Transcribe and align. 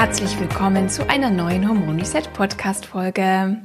Herzlich 0.00 0.40
willkommen 0.40 0.88
zu 0.88 1.10
einer 1.10 1.28
neuen 1.28 1.68
Hormon 1.68 1.98
Reset 1.98 2.22
Podcast 2.32 2.86
Folge. 2.86 3.58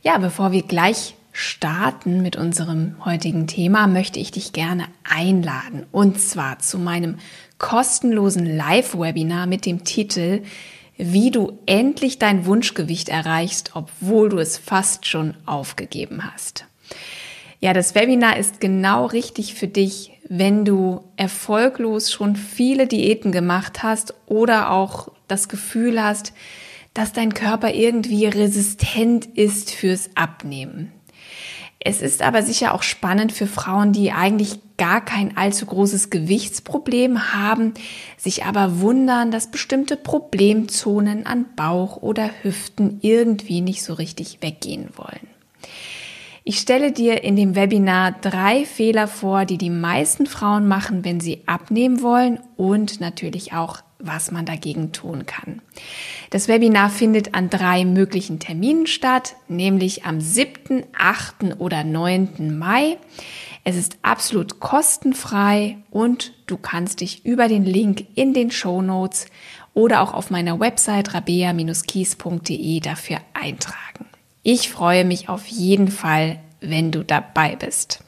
Ja, 0.00 0.16
bevor 0.16 0.50
wir 0.50 0.62
gleich 0.62 1.16
starten 1.32 2.22
mit 2.22 2.34
unserem 2.34 2.94
heutigen 3.04 3.46
Thema, 3.46 3.86
möchte 3.86 4.18
ich 4.18 4.30
dich 4.30 4.54
gerne 4.54 4.86
einladen 5.04 5.84
und 5.92 6.18
zwar 6.18 6.60
zu 6.60 6.78
meinem 6.78 7.18
kostenlosen 7.58 8.46
Live-Webinar 8.46 9.46
mit 9.46 9.66
dem 9.66 9.84
Titel 9.84 10.44
Wie 10.96 11.30
du 11.30 11.58
endlich 11.66 12.18
dein 12.18 12.46
Wunschgewicht 12.46 13.10
erreichst, 13.10 13.72
obwohl 13.74 14.30
du 14.30 14.38
es 14.38 14.56
fast 14.56 15.04
schon 15.04 15.34
aufgegeben 15.44 16.22
hast. 16.32 16.64
Ja, 17.60 17.74
das 17.74 17.94
Webinar 17.94 18.38
ist 18.38 18.60
genau 18.60 19.04
richtig 19.04 19.52
für 19.52 19.68
dich, 19.68 20.12
wenn 20.26 20.64
du 20.64 21.04
erfolglos 21.18 22.10
schon 22.10 22.34
viele 22.34 22.86
Diäten 22.86 23.30
gemacht 23.30 23.82
hast 23.82 24.14
oder 24.26 24.70
auch 24.70 25.10
das 25.28 25.48
Gefühl 25.48 26.02
hast, 26.02 26.32
dass 26.94 27.12
dein 27.12 27.34
Körper 27.34 27.74
irgendwie 27.74 28.26
resistent 28.26 29.26
ist 29.26 29.70
fürs 29.70 30.10
Abnehmen. 30.14 30.92
Es 31.78 32.02
ist 32.02 32.22
aber 32.22 32.42
sicher 32.42 32.74
auch 32.74 32.82
spannend 32.82 33.30
für 33.32 33.46
Frauen, 33.46 33.92
die 33.92 34.10
eigentlich 34.10 34.58
gar 34.76 35.04
kein 35.04 35.36
allzu 35.36 35.66
großes 35.66 36.10
Gewichtsproblem 36.10 37.32
haben, 37.32 37.74
sich 38.16 38.44
aber 38.44 38.80
wundern, 38.80 39.30
dass 39.30 39.50
bestimmte 39.50 39.96
Problemzonen 39.96 41.26
an 41.26 41.46
Bauch 41.54 41.98
oder 41.98 42.30
Hüften 42.42 42.98
irgendwie 43.02 43.60
nicht 43.60 43.84
so 43.84 43.94
richtig 43.94 44.38
weggehen 44.40 44.88
wollen. 44.96 45.28
Ich 46.42 46.58
stelle 46.58 46.92
dir 46.92 47.24
in 47.24 47.36
dem 47.36 47.56
Webinar 47.56 48.12
drei 48.20 48.64
Fehler 48.64 49.08
vor, 49.08 49.44
die 49.44 49.58
die 49.58 49.70
meisten 49.70 50.26
Frauen 50.26 50.68
machen, 50.68 51.04
wenn 51.04 51.20
sie 51.20 51.42
abnehmen 51.46 52.02
wollen 52.02 52.38
und 52.56 53.00
natürlich 53.00 53.52
auch, 53.52 53.80
was 53.98 54.30
man 54.30 54.44
dagegen 54.44 54.92
tun 54.92 55.26
kann. 55.26 55.62
Das 56.30 56.48
Webinar 56.48 56.90
findet 56.90 57.34
an 57.34 57.50
drei 57.50 57.84
möglichen 57.84 58.38
Terminen 58.38 58.86
statt, 58.86 59.36
nämlich 59.48 60.04
am 60.04 60.20
7., 60.20 60.84
8. 60.96 61.58
oder 61.58 61.84
9. 61.84 62.56
Mai. 62.58 62.98
Es 63.64 63.76
ist 63.76 63.98
absolut 64.02 64.60
kostenfrei 64.60 65.78
und 65.90 66.32
du 66.46 66.56
kannst 66.56 67.00
dich 67.00 67.24
über 67.24 67.48
den 67.48 67.64
Link 67.64 68.06
in 68.14 68.32
den 68.32 68.50
Show 68.50 68.80
Notes 68.80 69.26
oder 69.74 70.00
auch 70.02 70.14
auf 70.14 70.30
meiner 70.30 70.60
Website 70.60 71.14
rabea-kies.de 71.14 72.80
dafür 72.80 73.18
eintragen. 73.34 74.06
Ich 74.42 74.70
freue 74.70 75.04
mich 75.04 75.28
auf 75.28 75.46
jeden 75.48 75.88
Fall, 75.88 76.38
wenn 76.60 76.92
du 76.92 77.02
dabei 77.04 77.56
bist. 77.56 78.04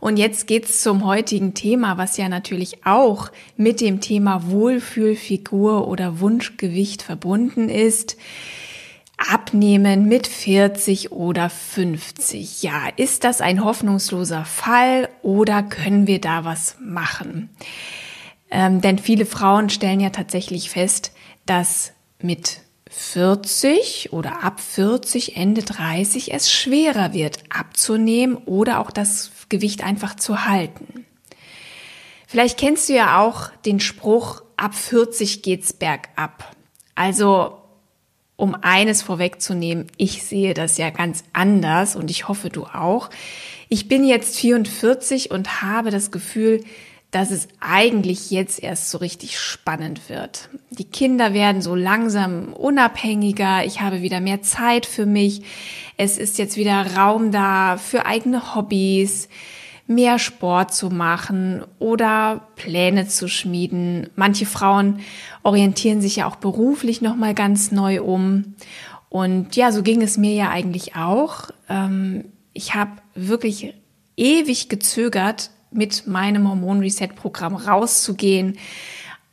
Und 0.00 0.16
jetzt 0.18 0.46
geht's 0.46 0.82
zum 0.82 1.04
heutigen 1.04 1.54
Thema, 1.54 1.98
was 1.98 2.16
ja 2.16 2.28
natürlich 2.28 2.86
auch 2.86 3.30
mit 3.56 3.80
dem 3.80 4.00
Thema 4.00 4.50
Wohlfühlfigur 4.50 5.88
oder 5.88 6.20
Wunschgewicht 6.20 7.02
verbunden 7.02 7.68
ist. 7.68 8.16
Abnehmen 9.16 10.08
mit 10.08 10.26
40 10.26 11.10
oder 11.12 11.48
50. 11.48 12.62
Ja, 12.62 12.88
ist 12.96 13.24
das 13.24 13.40
ein 13.40 13.64
hoffnungsloser 13.64 14.44
Fall 14.44 15.08
oder 15.22 15.62
können 15.62 16.06
wir 16.06 16.20
da 16.20 16.44
was 16.44 16.76
machen? 16.80 17.48
Ähm, 18.50 18.82
denn 18.82 18.98
viele 18.98 19.24
Frauen 19.24 19.70
stellen 19.70 20.00
ja 20.00 20.10
tatsächlich 20.10 20.68
fest, 20.68 21.12
dass 21.46 21.92
mit 22.20 22.60
40 22.90 24.12
oder 24.12 24.42
ab 24.44 24.60
40, 24.60 25.36
Ende 25.36 25.62
30 25.62 26.32
es 26.32 26.50
schwerer 26.52 27.12
wird 27.12 27.38
abzunehmen 27.50 28.36
oder 28.36 28.80
auch 28.80 28.90
das 28.90 29.28
Gewicht 29.48 29.84
einfach 29.84 30.16
zu 30.16 30.46
halten. 30.46 31.06
Vielleicht 32.26 32.58
kennst 32.58 32.88
du 32.88 32.94
ja 32.94 33.20
auch 33.20 33.50
den 33.64 33.80
Spruch, 33.80 34.42
ab 34.56 34.74
40 34.74 35.42
geht's 35.42 35.72
bergab. 35.72 36.56
Also, 36.94 37.58
um 38.36 38.56
eines 38.60 39.02
vorwegzunehmen, 39.02 39.86
ich 39.96 40.22
sehe 40.24 40.52
das 40.52 40.76
ja 40.76 40.90
ganz 40.90 41.24
anders 41.32 41.96
und 41.96 42.10
ich 42.10 42.28
hoffe 42.28 42.50
du 42.50 42.64
auch. 42.64 43.10
Ich 43.68 43.88
bin 43.88 44.04
jetzt 44.04 44.36
44 44.38 45.30
und 45.30 45.62
habe 45.62 45.90
das 45.90 46.10
Gefühl, 46.10 46.62
dass 47.10 47.30
es 47.30 47.48
eigentlich 47.60 48.30
jetzt 48.30 48.62
erst 48.62 48.90
so 48.90 48.98
richtig 48.98 49.38
spannend 49.38 50.08
wird. 50.08 50.48
Die 50.70 50.84
Kinder 50.84 51.32
werden 51.32 51.62
so 51.62 51.74
langsam 51.74 52.52
unabhängiger, 52.52 53.64
ich 53.64 53.80
habe 53.80 54.02
wieder 54.02 54.20
mehr 54.20 54.42
Zeit 54.42 54.86
für 54.86 55.06
mich, 55.06 55.42
es 55.96 56.18
ist 56.18 56.38
jetzt 56.38 56.56
wieder 56.56 56.96
Raum 56.96 57.30
da 57.30 57.76
für 57.76 58.06
eigene 58.06 58.54
Hobbys, 58.54 59.28
mehr 59.86 60.18
Sport 60.18 60.74
zu 60.74 60.90
machen 60.90 61.62
oder 61.78 62.48
Pläne 62.56 63.06
zu 63.06 63.28
schmieden. 63.28 64.10
Manche 64.16 64.46
Frauen 64.46 65.00
orientieren 65.42 66.00
sich 66.00 66.16
ja 66.16 66.26
auch 66.26 66.36
beruflich 66.36 67.02
nochmal 67.02 67.34
ganz 67.34 67.70
neu 67.70 68.02
um. 68.02 68.56
Und 69.08 69.54
ja, 69.54 69.70
so 69.70 69.82
ging 69.82 70.02
es 70.02 70.16
mir 70.16 70.34
ja 70.34 70.50
eigentlich 70.50 70.96
auch. 70.96 71.50
Ähm, 71.68 72.26
ich 72.52 72.74
habe 72.74 72.92
wirklich 73.14 73.74
ewig 74.16 74.68
gezögert, 74.68 75.50
mit 75.76 76.06
meinem 76.06 76.48
Hormon 76.48 76.80
Reset 76.80 77.08
Programm 77.14 77.54
rauszugehen, 77.54 78.58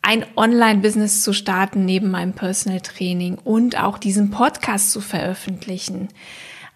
ein 0.01 0.25
Online-Business 0.35 1.23
zu 1.23 1.31
starten 1.33 1.85
neben 1.85 2.11
meinem 2.11 2.33
Personal 2.33 2.81
Training 2.81 3.37
und 3.43 3.79
auch 3.81 3.97
diesen 3.97 4.31
Podcast 4.31 4.91
zu 4.91 4.99
veröffentlichen. 4.99 6.09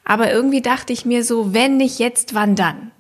Aber 0.06 0.32
irgendwie 0.32 0.62
dachte 0.62 0.94
ich 0.94 1.06
mir 1.06 1.26
so, 1.26 1.54
wenn 1.54 1.76
nicht 1.76 2.00
jetzt, 2.00 2.34
wann 2.34 2.56
dann? 2.56 2.92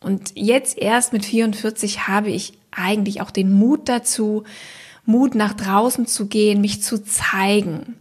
Und 0.00 0.32
jetzt 0.34 0.78
erst 0.78 1.12
mit 1.12 1.26
44 1.26 2.08
habe 2.08 2.30
ich 2.30 2.54
eigentlich 2.70 3.20
auch 3.20 3.30
den 3.30 3.52
Mut 3.52 3.88
dazu, 3.88 4.44
Mut 5.04 5.34
nach 5.34 5.52
draußen 5.52 6.06
zu 6.06 6.26
gehen, 6.26 6.62
mich 6.62 6.82
zu 6.82 7.02
zeigen. 7.04 7.96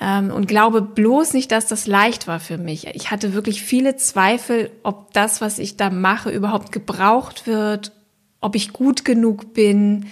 Ähm, 0.00 0.30
und 0.30 0.46
glaube 0.46 0.82
bloß 0.82 1.32
nicht, 1.32 1.52
dass 1.52 1.66
das 1.66 1.86
leicht 1.86 2.26
war 2.26 2.40
für 2.40 2.58
mich. 2.58 2.86
Ich 2.88 3.10
hatte 3.10 3.32
wirklich 3.32 3.62
viele 3.62 3.96
Zweifel, 3.96 4.70
ob 4.82 5.12
das, 5.12 5.40
was 5.40 5.58
ich 5.58 5.76
da 5.76 5.90
mache, 5.90 6.30
überhaupt 6.30 6.72
gebraucht 6.72 7.46
wird, 7.46 7.92
ob 8.40 8.54
ich 8.54 8.72
gut 8.72 9.04
genug 9.04 9.54
bin. 9.54 10.06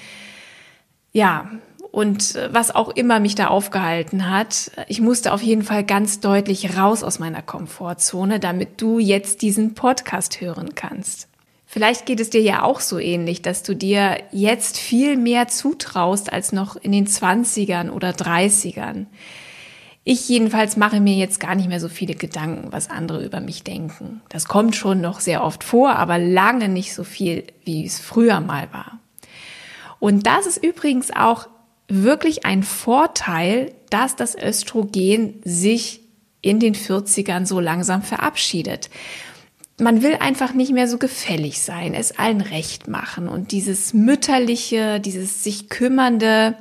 Ja, 1.12 1.50
und 1.94 2.34
äh, 2.34 2.52
was 2.52 2.74
auch 2.74 2.88
immer 2.88 3.20
mich 3.20 3.36
da 3.36 3.48
aufgehalten 3.48 4.28
hat. 4.28 4.72
Ich 4.88 5.00
musste 5.00 5.32
auf 5.32 5.42
jeden 5.42 5.62
Fall 5.62 5.84
ganz 5.84 6.20
deutlich 6.20 6.76
raus 6.76 7.04
aus 7.04 7.18
meiner 7.18 7.42
Komfortzone, 7.42 8.40
damit 8.40 8.80
du 8.80 8.98
jetzt 8.98 9.42
diesen 9.42 9.74
Podcast 9.74 10.40
hören 10.40 10.74
kannst. 10.74 11.28
Vielleicht 11.66 12.06
geht 12.06 12.20
es 12.20 12.30
dir 12.30 12.40
ja 12.40 12.62
auch 12.62 12.80
so 12.80 12.98
ähnlich, 12.98 13.42
dass 13.42 13.62
du 13.62 13.74
dir 13.74 14.18
jetzt 14.32 14.78
viel 14.78 15.16
mehr 15.16 15.48
zutraust 15.48 16.32
als 16.32 16.52
noch 16.52 16.76
in 16.76 16.92
den 16.92 17.06
20ern 17.06 17.90
oder 17.90 18.10
30ern. 18.10 19.06
Ich 20.06 20.28
jedenfalls 20.28 20.76
mache 20.76 21.00
mir 21.00 21.14
jetzt 21.14 21.40
gar 21.40 21.54
nicht 21.54 21.68
mehr 21.68 21.80
so 21.80 21.88
viele 21.88 22.14
Gedanken, 22.14 22.72
was 22.72 22.90
andere 22.90 23.24
über 23.24 23.40
mich 23.40 23.64
denken. 23.64 24.20
Das 24.28 24.44
kommt 24.44 24.76
schon 24.76 25.00
noch 25.00 25.20
sehr 25.20 25.42
oft 25.42 25.64
vor, 25.64 25.96
aber 25.96 26.18
lange 26.18 26.68
nicht 26.68 26.94
so 26.94 27.04
viel, 27.04 27.44
wie 27.64 27.86
es 27.86 27.98
früher 27.98 28.40
mal 28.40 28.68
war. 28.70 29.00
Und 30.00 30.26
das 30.26 30.44
ist 30.44 30.62
übrigens 30.62 31.10
auch 31.10 31.48
wirklich 31.88 32.44
ein 32.44 32.62
Vorteil, 32.62 33.72
dass 33.88 34.14
das 34.14 34.36
Östrogen 34.36 35.40
sich 35.44 36.00
in 36.42 36.60
den 36.60 36.74
40ern 36.74 37.46
so 37.46 37.58
langsam 37.58 38.02
verabschiedet. 38.02 38.90
Man 39.80 40.02
will 40.02 40.16
einfach 40.20 40.52
nicht 40.52 40.72
mehr 40.72 40.86
so 40.86 40.98
gefällig 40.98 41.62
sein, 41.62 41.94
es 41.94 42.18
allen 42.18 42.42
recht 42.42 42.86
machen 42.86 43.26
und 43.28 43.50
dieses 43.50 43.94
mütterliche, 43.94 45.00
dieses 45.00 45.42
sich 45.42 45.70
kümmernde, 45.70 46.56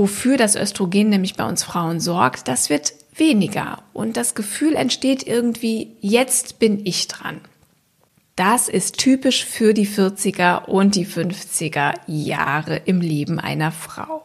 wofür 0.00 0.38
das 0.38 0.56
Östrogen 0.56 1.10
nämlich 1.10 1.34
bei 1.34 1.46
uns 1.46 1.62
Frauen 1.62 2.00
sorgt, 2.00 2.48
das 2.48 2.70
wird 2.70 2.94
weniger. 3.14 3.82
Und 3.92 4.16
das 4.16 4.34
Gefühl 4.34 4.74
entsteht 4.74 5.26
irgendwie, 5.26 5.94
jetzt 6.00 6.58
bin 6.58 6.80
ich 6.86 7.06
dran. 7.06 7.42
Das 8.34 8.70
ist 8.70 8.96
typisch 8.96 9.44
für 9.44 9.74
die 9.74 9.86
40er 9.86 10.64
und 10.64 10.94
die 10.94 11.06
50er 11.06 11.96
Jahre 12.06 12.76
im 12.86 13.02
Leben 13.02 13.38
einer 13.38 13.72
Frau. 13.72 14.22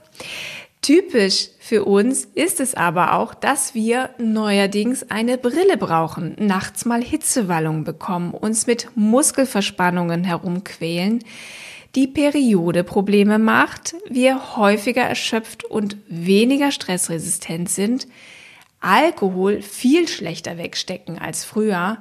Typisch 0.81 1.49
für 1.59 1.83
uns 1.83 2.23
ist 2.23 2.61
es 2.61 2.73
aber 2.73 3.13
auch, 3.15 3.33
dass 3.33 3.73
wir 3.73 4.11
neuerdings 4.17 5.11
eine 5.11 5.37
Brille 5.37 5.75
brauchen, 5.75 6.37
nachts 6.39 6.85
mal 6.85 7.03
Hitzewallungen 7.03 7.83
bekommen, 7.83 8.33
uns 8.33 8.65
mit 8.65 8.87
Muskelverspannungen 8.95 10.23
herumquälen, 10.23 11.21
die 11.95 12.07
Periode 12.07 12.83
Probleme 12.83 13.39
macht, 13.39 13.95
wir 14.09 14.57
häufiger 14.57 15.03
erschöpft 15.03 15.63
und 15.63 15.97
weniger 16.07 16.71
stressresistent 16.71 17.69
sind, 17.69 18.07
Alkohol 18.81 19.61
viel 19.61 20.07
schlechter 20.07 20.57
wegstecken 20.57 21.17
als 21.17 21.43
früher, 21.45 21.97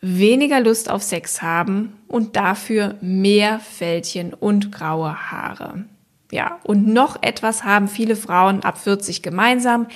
weniger 0.00 0.60
Lust 0.60 0.90
auf 0.90 1.02
Sex 1.02 1.40
haben 1.40 1.96
und 2.08 2.36
dafür 2.36 2.96
mehr 3.00 3.60
Fältchen 3.60 4.34
und 4.34 4.72
graue 4.72 5.30
Haare. 5.30 5.84
Ja, 6.32 6.58
und 6.64 6.88
noch 6.88 7.22
etwas 7.22 7.62
haben 7.62 7.88
viele 7.88 8.16
Frauen 8.16 8.62
ab 8.62 8.78
40 8.78 9.22
gemeinsam. 9.22 9.86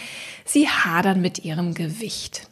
Sie 0.44 0.68
hadern 0.68 1.20
mit 1.20 1.44
ihrem 1.44 1.74
Gewicht. 1.74 2.48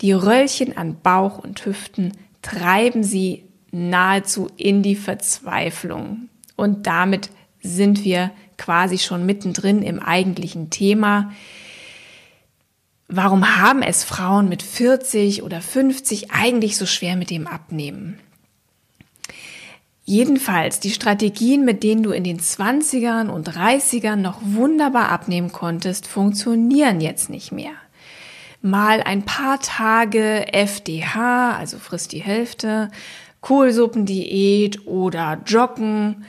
Die 0.00 0.12
Röllchen 0.12 0.76
an 0.76 0.96
Bauch 1.02 1.38
und 1.38 1.64
Hüften 1.66 2.12
treiben 2.42 3.02
sie 3.02 3.44
nahezu 3.74 4.48
in 4.56 4.82
die 4.82 4.96
Verzweiflung. 4.96 6.28
Und 6.56 6.86
damit 6.86 7.30
sind 7.60 8.04
wir 8.04 8.30
quasi 8.56 8.98
schon 8.98 9.26
mittendrin 9.26 9.82
im 9.82 9.98
eigentlichen 9.98 10.70
Thema. 10.70 11.32
Warum 13.08 13.56
haben 13.56 13.82
es 13.82 14.04
Frauen 14.04 14.48
mit 14.48 14.62
40 14.62 15.42
oder 15.42 15.60
50 15.60 16.30
eigentlich 16.30 16.76
so 16.76 16.86
schwer 16.86 17.16
mit 17.16 17.30
dem 17.30 17.46
Abnehmen? 17.46 18.18
Jedenfalls, 20.06 20.80
die 20.80 20.90
Strategien, 20.90 21.64
mit 21.64 21.82
denen 21.82 22.02
du 22.02 22.10
in 22.10 22.24
den 22.24 22.38
20ern 22.38 23.28
und 23.28 23.48
30ern 23.48 24.16
noch 24.16 24.38
wunderbar 24.42 25.08
abnehmen 25.08 25.50
konntest, 25.50 26.06
funktionieren 26.06 27.00
jetzt 27.00 27.30
nicht 27.30 27.52
mehr. 27.52 27.72
Mal 28.60 29.02
ein 29.02 29.24
paar 29.24 29.60
Tage 29.60 30.52
FDH, 30.52 31.56
also 31.56 31.78
frisst 31.78 32.12
die 32.12 32.22
Hälfte, 32.22 32.90
Kohlsuppendiät 33.44 34.86
oder 34.86 35.38
Joggen, 35.44 36.24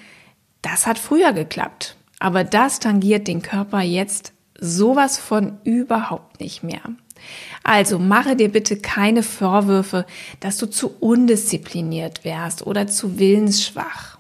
das 0.61 0.85
hat 0.85 0.99
früher 0.99 1.31
geklappt. 1.31 1.95
Aber 2.19 2.43
das 2.43 2.79
tangiert 2.79 3.29
den 3.29 3.41
Körper 3.41 3.79
jetzt 3.79 4.33
sowas 4.59 5.17
von 5.17 5.57
überhaupt 5.63 6.41
nicht 6.41 6.61
mehr. 6.61 6.81
Also 7.63 7.99
mache 7.99 8.35
dir 8.35 8.51
bitte 8.51 8.75
keine 8.75 9.23
Vorwürfe, 9.23 10.05
dass 10.41 10.57
du 10.57 10.65
zu 10.65 10.93
undiszipliniert 10.99 12.25
wärst 12.25 12.67
oder 12.67 12.85
zu 12.85 13.17
willensschwach. 13.17 14.17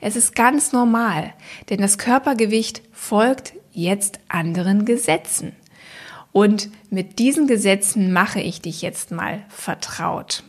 Es 0.00 0.16
ist 0.16 0.34
ganz 0.34 0.72
normal, 0.72 1.34
denn 1.68 1.82
das 1.82 1.98
Körpergewicht 1.98 2.80
folgt 2.90 3.52
jetzt 3.70 4.18
anderen 4.28 4.86
Gesetzen. 4.86 5.52
Und 6.32 6.70
mit 6.88 7.18
diesen 7.18 7.46
Gesetzen 7.46 8.14
mache 8.14 8.40
ich 8.40 8.62
dich 8.62 8.80
jetzt 8.80 9.10
mal 9.10 9.44
vertraut. 9.50 10.42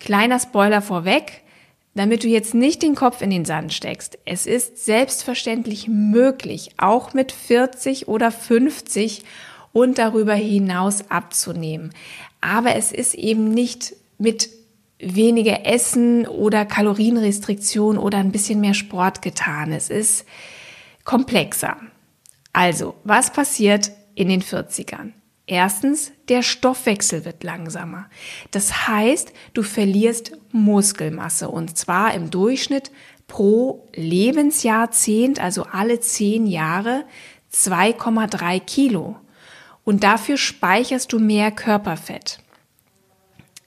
Kleiner 0.00 0.40
Spoiler 0.40 0.82
vorweg, 0.82 1.42
damit 1.94 2.24
du 2.24 2.28
jetzt 2.28 2.54
nicht 2.54 2.82
den 2.82 2.94
Kopf 2.94 3.20
in 3.20 3.30
den 3.30 3.44
Sand 3.44 3.72
steckst. 3.72 4.18
Es 4.24 4.46
ist 4.46 4.84
selbstverständlich 4.84 5.88
möglich, 5.88 6.70
auch 6.78 7.14
mit 7.14 7.32
40 7.32 8.08
oder 8.08 8.32
50 8.32 9.22
und 9.72 9.98
darüber 9.98 10.34
hinaus 10.34 11.10
abzunehmen. 11.10 11.92
Aber 12.40 12.74
es 12.74 12.92
ist 12.92 13.14
eben 13.14 13.52
nicht 13.52 13.94
mit 14.18 14.48
weniger 14.98 15.66
Essen 15.66 16.26
oder 16.26 16.64
Kalorienrestriktion 16.64 17.98
oder 17.98 18.18
ein 18.18 18.32
bisschen 18.32 18.60
mehr 18.60 18.74
Sport 18.74 19.22
getan. 19.22 19.72
Es 19.72 19.88
ist 19.90 20.26
komplexer. 21.04 21.76
Also, 22.52 22.94
was 23.04 23.32
passiert 23.32 23.92
in 24.14 24.28
den 24.28 24.42
40ern? 24.42 25.12
Erstens, 25.50 26.12
der 26.28 26.44
Stoffwechsel 26.44 27.24
wird 27.24 27.42
langsamer. 27.42 28.08
Das 28.52 28.86
heißt, 28.86 29.32
du 29.52 29.64
verlierst 29.64 30.30
Muskelmasse 30.52 31.48
und 31.48 31.76
zwar 31.76 32.14
im 32.14 32.30
Durchschnitt 32.30 32.92
pro 33.26 33.88
Lebensjahrzehnt, 33.96 35.40
also 35.40 35.64
alle 35.64 35.98
zehn 35.98 36.46
Jahre, 36.46 37.04
2,3 37.52 38.60
Kilo. 38.60 39.16
Und 39.82 40.04
dafür 40.04 40.36
speicherst 40.36 41.12
du 41.12 41.18
mehr 41.18 41.50
Körperfett. 41.50 42.38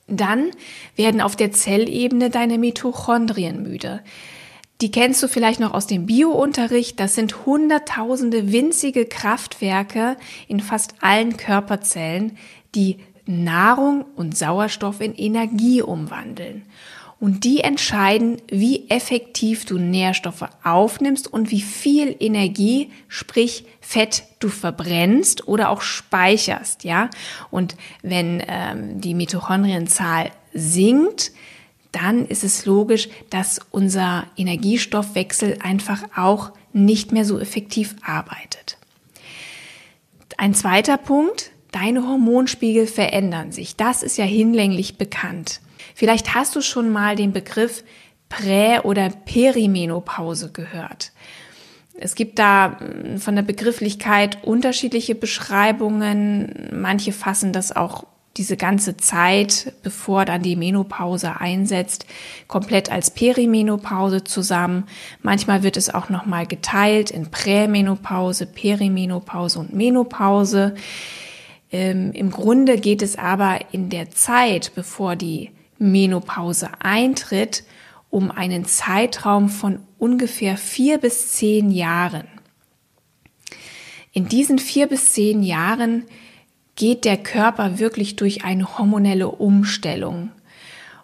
Dann 0.08 0.52
werden 0.96 1.20
auf 1.20 1.36
der 1.36 1.52
Zellebene 1.52 2.30
deine 2.30 2.60
Mitochondrien 2.60 3.62
müde. 3.62 4.02
Die 4.84 4.92
kennst 4.92 5.24
du 5.24 5.30
vielleicht 5.30 5.62
noch 5.62 5.74
aus 5.74 5.88
dem 5.88 6.08
Biounterricht. 6.08 7.00
Das 7.00 7.16
sind 7.16 7.46
hunderttausende 7.46 8.52
winzige 8.52 9.06
Kraftwerke 9.06 10.18
in 10.50 10.60
fast 10.60 10.96
allen 11.00 11.38
Körperzellen, 11.38 12.38
die 12.76 12.98
Nahrung 13.26 14.04
und 14.18 14.38
Sauerstoff 14.38 15.00
in 15.00 15.16
Energie 15.16 15.82
umwandeln. 15.82 16.64
Und 17.22 17.46
die 17.46 17.62
entscheiden, 17.62 18.42
wie 18.50 18.90
effektiv 18.90 19.64
du 19.64 19.78
Nährstoffe 19.78 20.50
aufnimmst 20.66 21.32
und 21.32 21.50
wie 21.50 21.62
viel 21.62 22.14
Energie, 22.20 22.92
sprich 23.08 23.64
Fett, 23.80 24.24
du 24.40 24.50
verbrennst 24.50 25.48
oder 25.48 25.70
auch 25.70 25.80
speicherst, 25.80 26.84
ja. 26.84 27.10
Und 27.52 27.78
wenn 28.02 28.44
ähm, 28.46 29.00
die 29.00 29.14
Mitochondrienzahl 29.14 30.32
sinkt, 30.54 31.32
dann 31.94 32.26
ist 32.26 32.44
es 32.44 32.66
logisch, 32.66 33.08
dass 33.30 33.62
unser 33.72 34.26
Energiestoffwechsel 34.36 35.60
einfach 35.64 36.04
auch 36.16 36.52
nicht 36.74 37.12
mehr 37.12 37.24
so 37.24 37.40
effektiv 37.40 37.96
arbeitet. 38.02 38.78
Ein 40.38 40.54
zweiter 40.54 40.98
Punkt, 40.98 41.52
deine 41.72 42.08
Hormonspiegel 42.08 42.88
verändern 42.88 43.52
sich. 43.52 43.76
Das 43.76 44.04
ist 44.04 44.18
ja 44.18 44.26
hinlänglich 44.26 44.98
bekannt. 44.98 45.62
Vielleicht 45.96 46.34
hast 46.34 46.56
du 46.56 46.62
schon 46.62 46.90
mal 46.90 47.16
den 47.16 47.32
Begriff 47.32 47.84
Prä- 48.30 48.82
oder 48.82 49.10
Perimenopause 49.10 50.52
gehört. 50.52 51.12
Es 52.00 52.16
gibt 52.16 52.40
da 52.40 52.80
hm, 52.80 53.20
von 53.20 53.36
der 53.36 53.44
Begrifflichkeit 53.44 54.44
unterschiedliche 54.44 55.14
Beschreibungen. 55.14 56.70
Manche 56.74 57.12
fassen 57.12 57.54
das 57.54 57.76
auch 57.76 58.06
diese 58.38 58.58
ganze 58.58 58.98
Zeit, 58.98 59.74
bevor 59.84 60.26
dann 60.26 60.42
die 60.42 60.56
Menopause 60.56 61.40
einsetzt, 61.40 62.08
komplett 62.48 62.92
als 62.92 63.12
Perimenopause 63.12 64.24
zusammen. 64.24 64.86
Manchmal 65.22 65.62
wird 65.62 65.78
es 65.78 65.94
auch 65.94 66.10
noch 66.10 66.26
mal 66.26 66.48
geteilt 66.48 67.12
in 67.12 67.30
Prämenopause, 67.30 68.48
Perimenopause 68.48 69.60
und 69.60 69.74
Menopause. 69.74 70.74
Ähm, 71.72 72.12
Im 72.14 72.32
Grunde 72.32 72.78
geht 72.78 73.04
es 73.04 73.18
aber 73.18 73.60
in 73.72 73.90
der 73.90 74.10
Zeit, 74.10 74.72
bevor 74.74 75.16
die 75.16 75.52
Menopause 75.78 76.70
eintritt, 76.80 77.64
um 78.10 78.32
einen 78.32 78.66
Zeitraum 78.66 79.50
von 79.50 79.80
ungefähr 80.00 80.58
vier 80.58 80.98
bis 80.98 81.34
zehn 81.34 81.70
Jahren. 81.70 82.28
In 84.12 84.28
diesen 84.28 84.60
vier 84.60 84.88
bis 84.88 85.14
zehn 85.14 85.42
Jahren 85.42 86.06
geht 86.76 87.06
der 87.06 87.18
Körper 87.18 87.80
wirklich 87.80 88.16
durch 88.16 88.44
eine 88.44 88.78
hormonelle 88.78 89.30
Umstellung. 89.30 90.32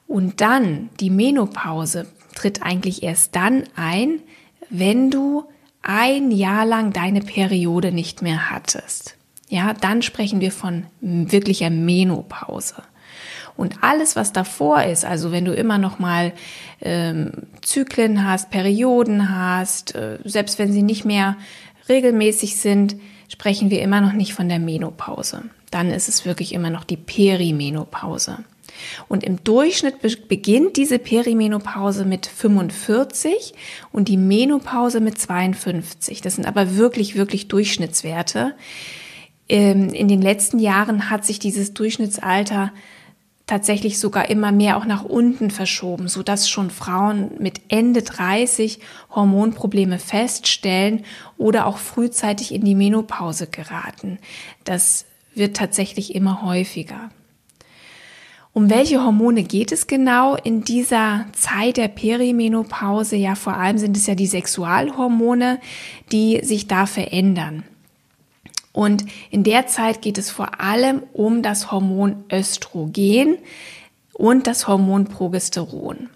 Und 0.08 0.42
dann, 0.42 0.90
die 1.00 1.12
Menopause 1.12 2.08
tritt 2.36 2.64
eigentlich 2.64 3.04
erst 3.04 3.36
dann 3.36 3.64
ein, 3.76 4.22
wenn 4.70 5.12
du 5.12 5.44
ein 5.82 6.32
Jahr 6.32 6.66
lang 6.66 6.94
deine 6.94 7.22
Periode 7.22 7.92
nicht 7.92 8.22
mehr 8.22 8.50
hattest. 8.50 9.16
Ja, 9.48 9.74
dann 9.74 10.02
sprechen 10.02 10.42
wir 10.42 10.52
von 10.52 10.86
wirklicher 11.02 11.70
Menopause. 11.70 12.76
Und 13.56 13.84
alles, 13.84 14.16
was 14.16 14.32
davor 14.32 14.84
ist, 14.84 15.06
also 15.06 15.32
wenn 15.32 15.46
du 15.46 15.54
immer 15.54 15.78
noch 15.78 16.00
mal 16.00 16.34
ähm, 16.82 17.32
Zyklen 17.62 18.26
hast, 18.26 18.52
Perioden 18.52 19.36
hast, 19.36 19.96
äh, 19.96 20.20
selbst 20.24 20.60
wenn 20.60 20.72
sie 20.72 20.84
nicht 20.84 21.04
mehr 21.04 21.36
regelmäßig 21.90 22.58
sind, 22.58 22.96
sprechen 23.28 23.70
wir 23.70 23.82
immer 23.82 24.02
noch 24.02 24.14
nicht 24.14 24.34
von 24.34 24.48
der 24.48 24.60
Menopause 24.60 25.44
dann 25.72 25.92
ist 25.92 26.10
es 26.10 26.26
wirklich 26.26 26.54
immer 26.54 26.70
noch 26.70 26.84
die 26.84 26.98
Perimenopause. 26.98 28.40
Und 29.08 29.24
im 29.24 29.44
Durchschnitt 29.44 29.96
beginnt 30.28 30.78
diese 30.78 31.00
Perimenopause 31.00 32.06
mit 32.06 32.28
45 32.28 33.54
und 33.92 34.08
die 34.08 34.18
Menopause 34.18 35.00
mit 35.00 35.18
52. 35.18 36.22
Das 36.22 36.36
sind 36.36 36.46
aber 36.46 36.76
wirklich, 36.76 37.16
wirklich 37.16 37.48
Durchschnittswerte. 37.48 38.56
Ähm, 39.48 39.90
in 39.90 40.08
den 40.08 40.22
letzten 40.22 40.60
Jahren 40.60 41.10
hat 41.10 41.26
sich 41.26 41.40
dieses 41.40 41.74
Durchschnittsalter 41.74 42.72
tatsächlich 43.48 43.98
sogar 43.98 44.30
immer 44.30 44.52
mehr 44.52 44.78
auch 44.78 44.86
nach 44.86 45.04
unten 45.04 45.50
verschoben, 45.50 46.08
so 46.08 46.22
dass 46.22 46.48
schon 46.48 46.70
Frauen 46.70 47.32
mit 47.40 47.62
Ende 47.68 48.04
30 48.04 48.80
Hormonprobleme 49.10 49.98
feststellen 49.98 51.04
oder 51.36 51.66
auch 51.66 51.80
frühzeitig 51.80 52.54
in 52.54 52.64
die 52.64 52.76
Menopause 52.76 53.48
geraten. 53.48 54.20
Das 54.66 55.06
wird 55.40 55.58
tatsächlich 55.58 56.14
immer 56.14 56.44
häufiger. 56.44 57.10
Um 58.54 58.70
welche 58.70 59.04
Hormone 59.04 59.44
geht 59.44 59.72
es 59.72 59.88
genau 59.88 60.36
in 60.36 60.64
dieser 60.64 61.26
Zeit 61.34 61.78
der 61.78 61.88
Perimenopause? 61.88 63.16
Ja, 63.16 63.36
vor 63.36 63.56
allem 63.56 63.78
sind 63.78 63.96
es 63.96 64.08
ja 64.08 64.16
die 64.16 64.28
Sexualhormone, 64.28 65.60
die 66.12 66.42
sich 66.44 66.68
da 66.68 66.86
verändern. 66.86 67.64
Und 68.74 69.06
in 69.30 69.44
der 69.44 69.68
Zeit 69.68 70.02
geht 70.02 70.18
es 70.18 70.32
vor 70.32 70.62
allem 70.62 71.04
um 71.14 71.42
das 71.42 71.72
Hormon 71.72 72.24
Östrogen 72.32 73.38
und 74.14 74.48
das 74.48 74.68
Hormon 74.68 75.06
Progesteron. 75.06 76.10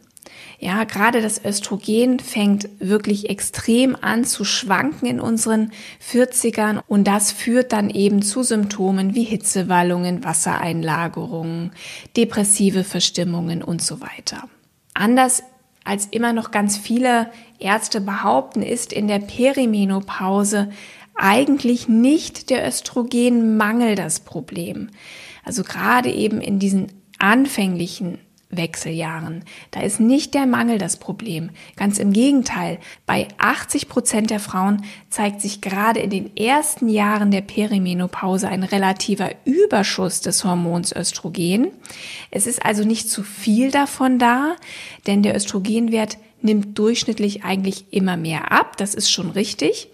Ja, 0.64 0.86
gerade 0.86 1.22
das 1.22 1.44
Östrogen 1.44 2.20
fängt 2.20 2.70
wirklich 2.80 3.30
extrem 3.30 3.98
an 4.00 4.24
zu 4.24 4.46
schwanken 4.46 5.08
in 5.08 5.20
unseren 5.20 5.74
40ern 6.10 6.80
und 6.88 7.06
das 7.06 7.34
führt 7.34 7.74
dann 7.74 7.90
eben 7.90 8.22
zu 8.22 8.44
Symptomen 8.44 9.14
wie 9.14 9.26
Hitzewallungen, 9.26 10.24
Wassereinlagerungen, 10.24 11.74
depressive 12.16 12.86
Verstimmungen 12.86 13.62
und 13.62 13.82
so 13.82 14.00
weiter. 14.00 14.48
Anders 14.94 15.44
als 15.84 16.06
immer 16.06 16.32
noch 16.32 16.52
ganz 16.52 16.78
viele 16.78 17.30
Ärzte 17.60 18.00
behaupten, 18.00 18.62
ist 18.62 18.94
in 18.94 19.10
der 19.10 19.20
Perimenopause 19.20 20.70
eigentlich 21.14 21.90
nicht 21.90 22.50
der 22.50 22.66
Östrogenmangel 22.66 23.96
das 23.96 24.22
Problem. 24.22 24.92
Also 25.44 25.66
gerade 25.66 26.10
eben 26.10 26.40
in 26.40 26.58
diesen 26.58 26.88
anfänglichen 27.20 28.20
Wechseljahren. 28.58 29.44
Da 29.72 29.82
ist 29.82 30.00
nicht 30.00 30.34
der 30.34 30.46
Mangel 30.46 30.78
das 30.78 30.98
Problem. 30.98 31.50
Ganz 31.76 32.00
im 32.00 32.14
Gegenteil. 32.14 32.80
Bei 33.06 33.28
80 33.38 33.90
Prozent 33.90 34.30
der 34.30 34.40
Frauen 34.40 34.84
zeigt 35.10 35.42
sich 35.42 35.62
gerade 35.62 36.00
in 36.00 36.10
den 36.10 36.36
ersten 36.38 36.90
Jahren 36.90 37.32
der 37.32 37.42
Perimenopause 37.42 38.48
ein 38.48 38.64
relativer 38.64 39.32
Überschuss 39.46 40.22
des 40.22 40.44
Hormons 40.44 40.96
Östrogen. 40.96 41.68
Es 42.32 42.48
ist 42.48 42.66
also 42.66 42.84
nicht 42.84 43.10
zu 43.10 43.24
viel 43.24 43.72
davon 43.72 44.20
da, 44.20 44.56
denn 45.08 45.24
der 45.24 45.36
Östrogenwert 45.36 46.18
nimmt 46.42 46.78
durchschnittlich 46.78 47.44
eigentlich 47.44 47.86
immer 47.92 48.18
mehr 48.18 48.52
ab. 48.52 48.78
Das 48.78 48.94
ist 48.94 49.10
schon 49.10 49.32
richtig. 49.32 49.90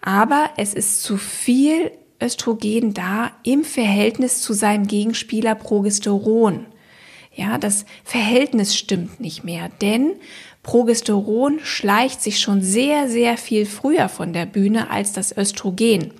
Aber 0.00 0.50
es 0.56 0.74
ist 0.74 1.02
zu 1.02 1.16
viel 1.16 1.90
Östrogen 2.20 2.94
da 2.94 3.32
im 3.42 3.64
Verhältnis 3.64 4.40
zu 4.40 4.52
seinem 4.52 4.86
Gegenspieler 4.86 5.54
Progesteron. 5.54 6.66
Ja, 7.36 7.58
das 7.58 7.84
Verhältnis 8.04 8.76
stimmt 8.76 9.20
nicht 9.20 9.44
mehr, 9.44 9.68
denn 9.80 10.12
Progesteron 10.62 11.60
schleicht 11.62 12.22
sich 12.22 12.40
schon 12.40 12.62
sehr, 12.62 13.08
sehr 13.08 13.36
viel 13.36 13.66
früher 13.66 14.08
von 14.08 14.32
der 14.32 14.46
Bühne 14.46 14.90
als 14.90 15.12
das 15.12 15.36
Östrogen. 15.36 16.12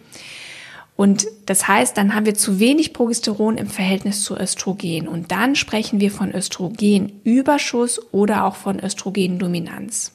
Und 0.96 1.26
das 1.46 1.66
heißt, 1.66 1.96
dann 1.96 2.14
haben 2.14 2.26
wir 2.26 2.34
zu 2.34 2.60
wenig 2.60 2.92
Progesteron 2.92 3.56
im 3.58 3.66
Verhältnis 3.66 4.22
zu 4.22 4.36
Östrogen. 4.36 5.08
Und 5.08 5.32
dann 5.32 5.56
sprechen 5.56 5.98
wir 5.98 6.12
von 6.12 6.32
Östrogenüberschuss 6.32 8.00
oder 8.12 8.44
auch 8.44 8.54
von 8.54 8.78
Östrogendominanz. 8.78 10.12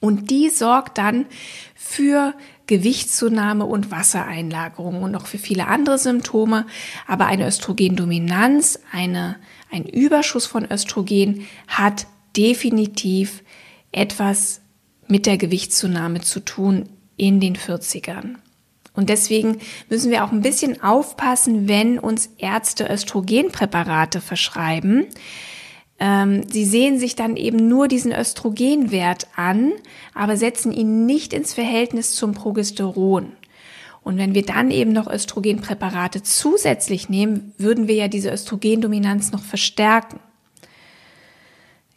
Und 0.00 0.30
die 0.30 0.50
sorgt 0.50 0.98
dann 0.98 1.26
für 1.74 2.34
Gewichtszunahme 2.66 3.64
und 3.64 3.90
Wassereinlagerung 3.90 5.02
und 5.02 5.16
auch 5.16 5.26
für 5.26 5.38
viele 5.38 5.66
andere 5.66 5.98
Symptome. 5.98 6.66
Aber 7.06 7.26
eine 7.26 7.46
Östrogendominanz, 7.46 8.78
eine, 8.92 9.36
ein 9.70 9.84
Überschuss 9.84 10.46
von 10.46 10.70
Östrogen 10.70 11.46
hat 11.66 12.06
definitiv 12.36 13.42
etwas 13.92 14.60
mit 15.06 15.26
der 15.26 15.38
Gewichtszunahme 15.38 16.20
zu 16.20 16.40
tun 16.40 16.88
in 17.16 17.40
den 17.40 17.56
40ern. 17.56 18.36
Und 18.94 19.08
deswegen 19.08 19.58
müssen 19.88 20.10
wir 20.10 20.24
auch 20.24 20.32
ein 20.32 20.42
bisschen 20.42 20.82
aufpassen, 20.82 21.68
wenn 21.68 21.98
uns 21.98 22.30
Ärzte 22.38 22.88
Östrogenpräparate 22.88 24.20
verschreiben, 24.20 25.06
ähm, 26.00 26.48
sie 26.48 26.64
sehen 26.64 26.98
sich 26.98 27.16
dann 27.16 27.36
eben 27.36 27.68
nur 27.68 27.88
diesen 27.88 28.12
Östrogenwert 28.12 29.26
an, 29.36 29.72
aber 30.14 30.36
setzen 30.36 30.72
ihn 30.72 31.06
nicht 31.06 31.32
ins 31.32 31.54
Verhältnis 31.54 32.14
zum 32.14 32.34
Progesteron. 32.34 33.32
Und 34.08 34.16
wenn 34.16 34.34
wir 34.34 34.40
dann 34.40 34.70
eben 34.70 34.92
noch 34.92 35.06
Östrogenpräparate 35.06 36.22
zusätzlich 36.22 37.10
nehmen, 37.10 37.52
würden 37.58 37.88
wir 37.88 37.94
ja 37.94 38.08
diese 38.08 38.30
Östrogendominanz 38.30 39.32
noch 39.32 39.42
verstärken. 39.42 40.18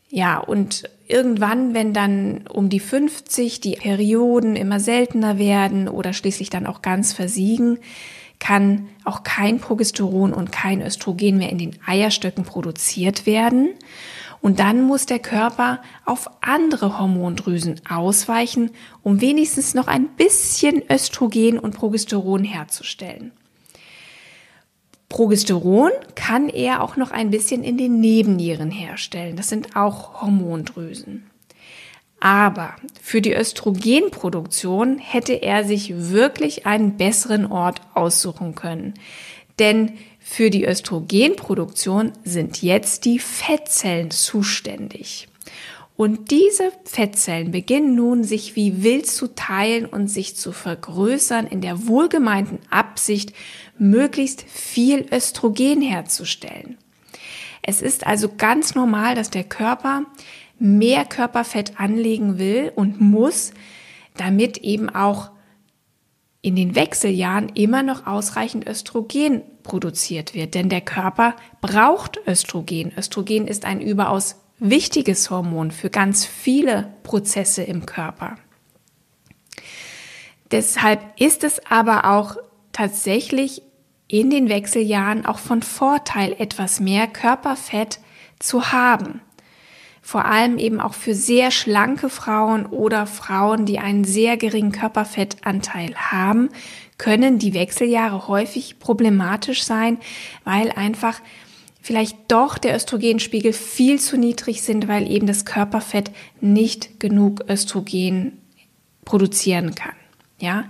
Ja, 0.09 0.37
und 0.39 0.89
irgendwann, 1.07 1.73
wenn 1.73 1.93
dann 1.93 2.47
um 2.47 2.67
die 2.67 2.81
50 2.81 3.61
die 3.61 3.77
Perioden 3.77 4.57
immer 4.57 4.81
seltener 4.81 5.39
werden 5.39 5.87
oder 5.87 6.11
schließlich 6.11 6.49
dann 6.49 6.67
auch 6.67 6.81
ganz 6.81 7.13
versiegen, 7.13 7.79
kann 8.39 8.89
auch 9.05 9.23
kein 9.23 9.59
Progesteron 9.59 10.33
und 10.33 10.51
kein 10.51 10.81
Östrogen 10.81 11.37
mehr 11.37 11.49
in 11.49 11.59
den 11.59 11.77
Eierstöcken 11.85 12.43
produziert 12.43 13.25
werden. 13.25 13.69
Und 14.41 14.59
dann 14.59 14.81
muss 14.81 15.05
der 15.05 15.19
Körper 15.19 15.81
auf 16.05 16.27
andere 16.41 16.97
Hormondrüsen 16.97 17.81
ausweichen, 17.87 18.71
um 19.03 19.21
wenigstens 19.21 19.75
noch 19.75 19.87
ein 19.87 20.07
bisschen 20.09 20.81
Östrogen 20.89 21.59
und 21.59 21.75
Progesteron 21.75 22.43
herzustellen. 22.43 23.31
Progesteron 25.09 25.91
kann 26.15 26.49
er 26.49 26.81
auch 26.81 26.95
noch 26.95 27.11
ein 27.11 27.29
bisschen 27.29 27.63
in 27.63 27.77
den 27.77 27.99
Nebennieren 27.99 28.71
herstellen. 28.71 29.35
Das 29.35 29.49
sind 29.49 29.75
auch 29.75 30.21
Hormondrüsen. 30.21 31.29
Aber 32.21 32.75
für 33.01 33.19
die 33.21 33.33
Östrogenproduktion 33.33 34.99
hätte 34.99 35.33
er 35.33 35.65
sich 35.65 35.93
wirklich 36.11 36.65
einen 36.65 36.95
besseren 36.95 37.51
Ort 37.51 37.81
aussuchen 37.93 38.55
können. 38.55 38.93
Denn 39.59 39.97
für 40.23 40.49
die 40.49 40.65
Östrogenproduktion 40.65 42.13
sind 42.23 42.61
jetzt 42.61 43.05
die 43.05 43.19
Fettzellen 43.19 44.11
zuständig. 44.11 45.27
Und 45.97 46.31
diese 46.31 46.71
Fettzellen 46.85 47.51
beginnen 47.51 47.95
nun 47.95 48.23
sich 48.23 48.55
wie 48.55 48.83
wild 48.83 49.07
zu 49.07 49.35
teilen 49.35 49.85
und 49.85 50.07
sich 50.07 50.35
zu 50.35 50.51
vergrößern 50.51 51.47
in 51.47 51.61
der 51.61 51.87
wohlgemeinten 51.87 52.59
Absicht, 52.69 53.33
möglichst 53.77 54.43
viel 54.43 55.05
Östrogen 55.11 55.81
herzustellen. 55.81 56.77
Es 57.61 57.81
ist 57.81 58.07
also 58.07 58.29
ganz 58.35 58.73
normal, 58.73 59.15
dass 59.15 59.29
der 59.29 59.43
Körper 59.43 60.05
mehr 60.59 61.05
Körperfett 61.05 61.79
anlegen 61.79 62.37
will 62.37 62.71
und 62.75 63.01
muss, 63.01 63.51
damit 64.15 64.59
eben 64.59 64.89
auch 64.89 65.30
in 66.41 66.55
den 66.55 66.75
Wechseljahren 66.75 67.49
immer 67.49 67.83
noch 67.83 68.07
ausreichend 68.07 68.67
Östrogen 68.67 69.43
produziert 69.63 70.33
wird. 70.33 70.55
Denn 70.55 70.69
der 70.69 70.81
Körper 70.81 71.35
braucht 71.61 72.19
Östrogen. 72.27 72.91
Östrogen 72.97 73.47
ist 73.47 73.65
ein 73.65 73.81
überaus 73.81 74.37
wichtiges 74.57 75.29
Hormon 75.29 75.71
für 75.71 75.89
ganz 75.89 76.25
viele 76.25 76.93
Prozesse 77.03 77.63
im 77.63 77.85
Körper. 77.85 78.37
Deshalb 80.51 80.99
ist 81.19 81.43
es 81.43 81.65
aber 81.65 82.05
auch 82.05 82.35
tatsächlich 82.71 83.61
in 84.07 84.29
den 84.29 84.49
Wechseljahren 84.49 85.25
auch 85.25 85.39
von 85.39 85.61
Vorteil, 85.61 86.35
etwas 86.37 86.79
mehr 86.79 87.07
Körperfett 87.07 87.99
zu 88.39 88.71
haben 88.71 89.21
vor 90.01 90.25
allem 90.25 90.57
eben 90.57 90.79
auch 90.79 90.93
für 90.93 91.13
sehr 91.13 91.51
schlanke 91.51 92.09
Frauen 92.09 92.65
oder 92.65 93.05
Frauen, 93.05 93.65
die 93.65 93.79
einen 93.79 94.03
sehr 94.03 94.35
geringen 94.35 94.71
Körperfettanteil 94.71 95.95
haben, 95.95 96.49
können 96.97 97.39
die 97.39 97.53
Wechseljahre 97.53 98.27
häufig 98.27 98.79
problematisch 98.79 99.63
sein, 99.63 99.97
weil 100.43 100.71
einfach 100.71 101.21
vielleicht 101.81 102.17
doch 102.27 102.57
der 102.57 102.75
Östrogenspiegel 102.75 103.53
viel 103.53 103.99
zu 103.99 104.17
niedrig 104.17 104.61
sind, 104.61 104.87
weil 104.87 105.09
eben 105.09 105.27
das 105.27 105.45
Körperfett 105.45 106.11
nicht 106.39 106.99
genug 106.99 107.43
Östrogen 107.49 108.39
produzieren 109.05 109.75
kann. 109.75 109.95
Ja, 110.39 110.65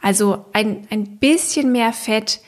also 0.00 0.44
ein, 0.52 0.86
ein 0.90 1.18
bisschen 1.18 1.70
mehr 1.70 1.92
Fett 1.92 2.40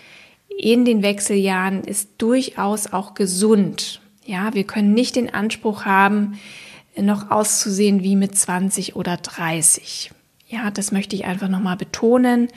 in 0.57 0.85
den 0.85 1.03
Wechseljahren 1.03 1.83
ist 1.85 2.11
durchaus 2.19 2.93
auch 2.93 3.15
gesund. 3.15 4.01
Ja, 4.25 4.55
wir 4.55 4.65
können 4.65 4.95
nicht 4.95 5.17
den 5.17 5.33
Anspruch 5.33 5.85
haben, 5.85 6.39
noch 6.97 7.31
auszusehen 7.31 8.03
wie 8.03 8.17
mit 8.17 8.37
20 8.37 8.97
oder 8.97 9.17
30. 9.17 10.13
Ja, 10.49 10.71
das 10.71 10.93
möchte 10.93 11.17
ich 11.17 11.25
einfach 11.25 11.49
nochmal 11.49 11.77
betonen. 11.77 12.49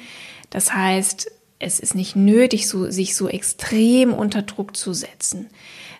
Das 0.49 0.73
heißt, 0.73 1.31
es 1.59 1.79
ist 1.79 1.95
nicht 1.95 2.15
nötig, 2.15 2.67
so, 2.67 2.89
sich 2.89 3.15
so 3.15 3.27
extrem 3.27 4.13
unter 4.13 4.43
Druck 4.43 4.77
zu 4.77 4.93
setzen. 4.93 5.49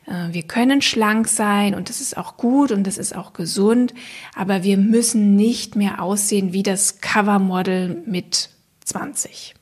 Äh, 0.05 0.31
wir 0.31 0.43
können 0.43 0.81
schlank 0.81 1.27
sein 1.27 1.73
und 1.75 1.89
das 1.89 1.99
ist 1.99 2.15
auch 2.15 2.37
gut 2.37 2.71
und 2.71 2.85
das 2.85 2.97
ist 2.97 3.15
auch 3.15 3.33
gesund, 3.33 3.93
aber 4.35 4.63
wir 4.63 4.77
müssen 4.77 5.35
nicht 5.35 5.75
mehr 5.75 6.01
aussehen 6.01 6.53
wie 6.53 6.63
das 6.63 7.01
Covermodel 7.01 8.03
mit 8.05 8.49
20. 8.85 9.55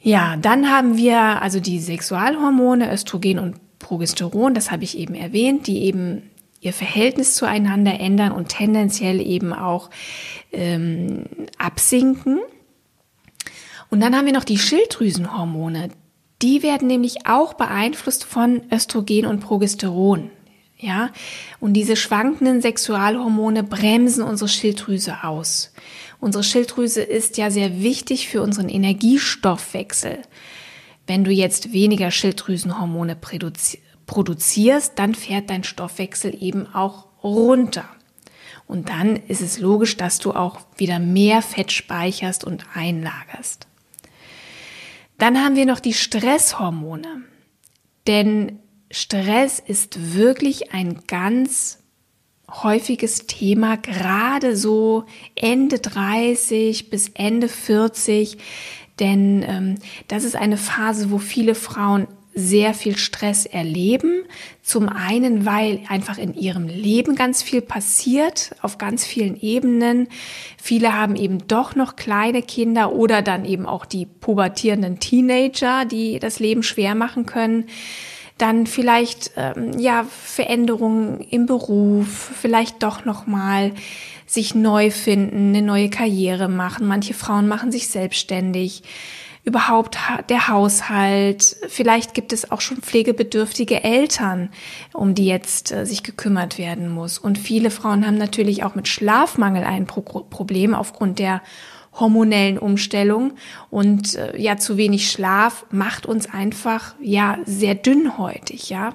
Ja, 0.00 0.36
dann 0.36 0.70
haben 0.70 0.96
wir 0.96 1.42
also 1.42 1.58
die 1.58 1.80
Sexualhormone 1.80 2.92
Östrogen 2.92 3.40
und 3.40 3.56
Progesteron, 3.86 4.52
das 4.52 4.72
habe 4.72 4.82
ich 4.82 4.98
eben 4.98 5.14
erwähnt, 5.14 5.68
die 5.68 5.84
eben 5.84 6.28
ihr 6.60 6.72
Verhältnis 6.72 7.36
zueinander 7.36 8.00
ändern 8.00 8.32
und 8.32 8.48
tendenziell 8.48 9.20
eben 9.20 9.52
auch 9.52 9.90
ähm, 10.50 11.26
absinken. 11.56 12.40
Und 13.88 14.00
dann 14.00 14.16
haben 14.16 14.26
wir 14.26 14.32
noch 14.32 14.42
die 14.42 14.58
Schilddrüsenhormone. 14.58 15.90
Die 16.42 16.64
werden 16.64 16.88
nämlich 16.88 17.28
auch 17.28 17.54
beeinflusst 17.54 18.24
von 18.24 18.62
Östrogen 18.72 19.24
und 19.24 19.38
Progesteron. 19.38 20.30
Ja, 20.78 21.10
und 21.60 21.74
diese 21.74 21.94
schwankenden 21.94 22.60
Sexualhormone 22.60 23.62
bremsen 23.62 24.24
unsere 24.24 24.48
Schilddrüse 24.48 25.22
aus. 25.22 25.72
Unsere 26.18 26.42
Schilddrüse 26.42 27.02
ist 27.02 27.38
ja 27.38 27.50
sehr 27.50 27.82
wichtig 27.82 28.28
für 28.28 28.42
unseren 28.42 28.68
Energiestoffwechsel. 28.68 30.18
Wenn 31.06 31.24
du 31.24 31.30
jetzt 31.30 31.72
weniger 31.72 32.10
Schilddrüsenhormone 32.10 33.16
produzierst, 34.06 34.92
dann 34.98 35.14
fährt 35.14 35.50
dein 35.50 35.64
Stoffwechsel 35.64 36.36
eben 36.42 36.66
auch 36.66 37.06
runter. 37.22 37.84
Und 38.66 38.88
dann 38.88 39.16
ist 39.16 39.42
es 39.42 39.58
logisch, 39.58 39.96
dass 39.96 40.18
du 40.18 40.32
auch 40.32 40.58
wieder 40.76 40.98
mehr 40.98 41.42
Fett 41.42 41.70
speicherst 41.70 42.44
und 42.44 42.64
einlagerst. 42.74 43.68
Dann 45.18 45.42
haben 45.42 45.56
wir 45.56 45.66
noch 45.66 45.80
die 45.80 45.94
Stresshormone. 45.94 47.22
Denn 48.06 48.58
Stress 48.90 49.60
ist 49.60 50.14
wirklich 50.14 50.72
ein 50.72 51.02
ganz 51.06 51.78
häufiges 52.50 53.26
Thema, 53.26 53.76
gerade 53.76 54.56
so 54.56 55.04
Ende 55.34 55.78
30 55.80 56.90
bis 56.90 57.08
Ende 57.14 57.48
40. 57.48 58.38
Denn 59.00 59.44
ähm, 59.46 59.74
das 60.08 60.24
ist 60.24 60.36
eine 60.36 60.56
Phase, 60.56 61.10
wo 61.10 61.18
viele 61.18 61.54
Frauen 61.54 62.06
sehr 62.38 62.74
viel 62.74 62.98
Stress 62.98 63.46
erleben. 63.46 64.24
Zum 64.62 64.90
einen, 64.90 65.46
weil 65.46 65.80
einfach 65.88 66.18
in 66.18 66.34
ihrem 66.34 66.68
Leben 66.68 67.14
ganz 67.14 67.42
viel 67.42 67.62
passiert, 67.62 68.54
auf 68.60 68.76
ganz 68.76 69.06
vielen 69.06 69.40
Ebenen. 69.40 70.08
Viele 70.62 70.92
haben 70.92 71.16
eben 71.16 71.48
doch 71.48 71.74
noch 71.74 71.96
kleine 71.96 72.42
Kinder 72.42 72.92
oder 72.92 73.22
dann 73.22 73.46
eben 73.46 73.64
auch 73.64 73.86
die 73.86 74.04
pubertierenden 74.04 75.00
Teenager, 75.00 75.86
die 75.86 76.18
das 76.18 76.38
Leben 76.38 76.62
schwer 76.62 76.94
machen 76.94 77.24
können. 77.24 77.64
Dann 78.36 78.66
vielleicht 78.66 79.30
ähm, 79.38 79.78
ja 79.78 80.04
Veränderungen 80.04 81.20
im 81.20 81.46
Beruf, 81.46 82.32
vielleicht 82.38 82.82
doch 82.82 83.06
noch 83.06 83.26
mal 83.26 83.72
sich 84.26 84.54
neu 84.54 84.90
finden, 84.90 85.48
eine 85.48 85.62
neue 85.62 85.88
Karriere 85.88 86.48
machen. 86.48 86.86
Manche 86.86 87.14
Frauen 87.14 87.48
machen 87.48 87.72
sich 87.72 87.88
selbstständig 87.88 88.82
überhaupt 89.46 89.96
der 90.28 90.48
Haushalt. 90.48 91.56
Vielleicht 91.68 92.14
gibt 92.14 92.32
es 92.32 92.50
auch 92.50 92.60
schon 92.60 92.78
pflegebedürftige 92.78 93.84
Eltern, 93.84 94.50
um 94.92 95.14
die 95.14 95.26
jetzt 95.26 95.70
äh, 95.70 95.86
sich 95.86 96.02
gekümmert 96.02 96.58
werden 96.58 96.90
muss. 96.90 97.16
Und 97.16 97.38
viele 97.38 97.70
Frauen 97.70 98.04
haben 98.04 98.18
natürlich 98.18 98.64
auch 98.64 98.74
mit 98.74 98.88
Schlafmangel 98.88 99.62
ein 99.62 99.86
Pro 99.86 100.02
Problem 100.02 100.74
aufgrund 100.74 101.20
der 101.20 101.42
hormonellen 101.92 102.58
Umstellung 102.58 103.34
und 103.70 104.16
äh, 104.16 104.36
ja 104.36 104.56
zu 104.56 104.76
wenig 104.76 105.10
Schlaf 105.10 105.64
macht 105.70 106.06
uns 106.06 106.28
einfach 106.28 106.94
ja 107.00 107.38
sehr 107.46 107.74
dünnhäutig, 107.74 108.68
ja. 108.68 108.94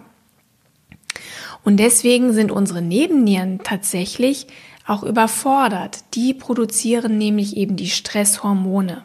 Und 1.64 1.78
deswegen 1.78 2.34
sind 2.34 2.52
unsere 2.52 2.82
Nebennieren 2.82 3.60
tatsächlich 3.64 4.48
auch 4.86 5.04
überfordert. 5.04 6.04
Die 6.14 6.34
produzieren 6.34 7.18
nämlich 7.18 7.58
eben 7.58 7.76
die 7.76 7.90
Stresshormone. 7.90 9.04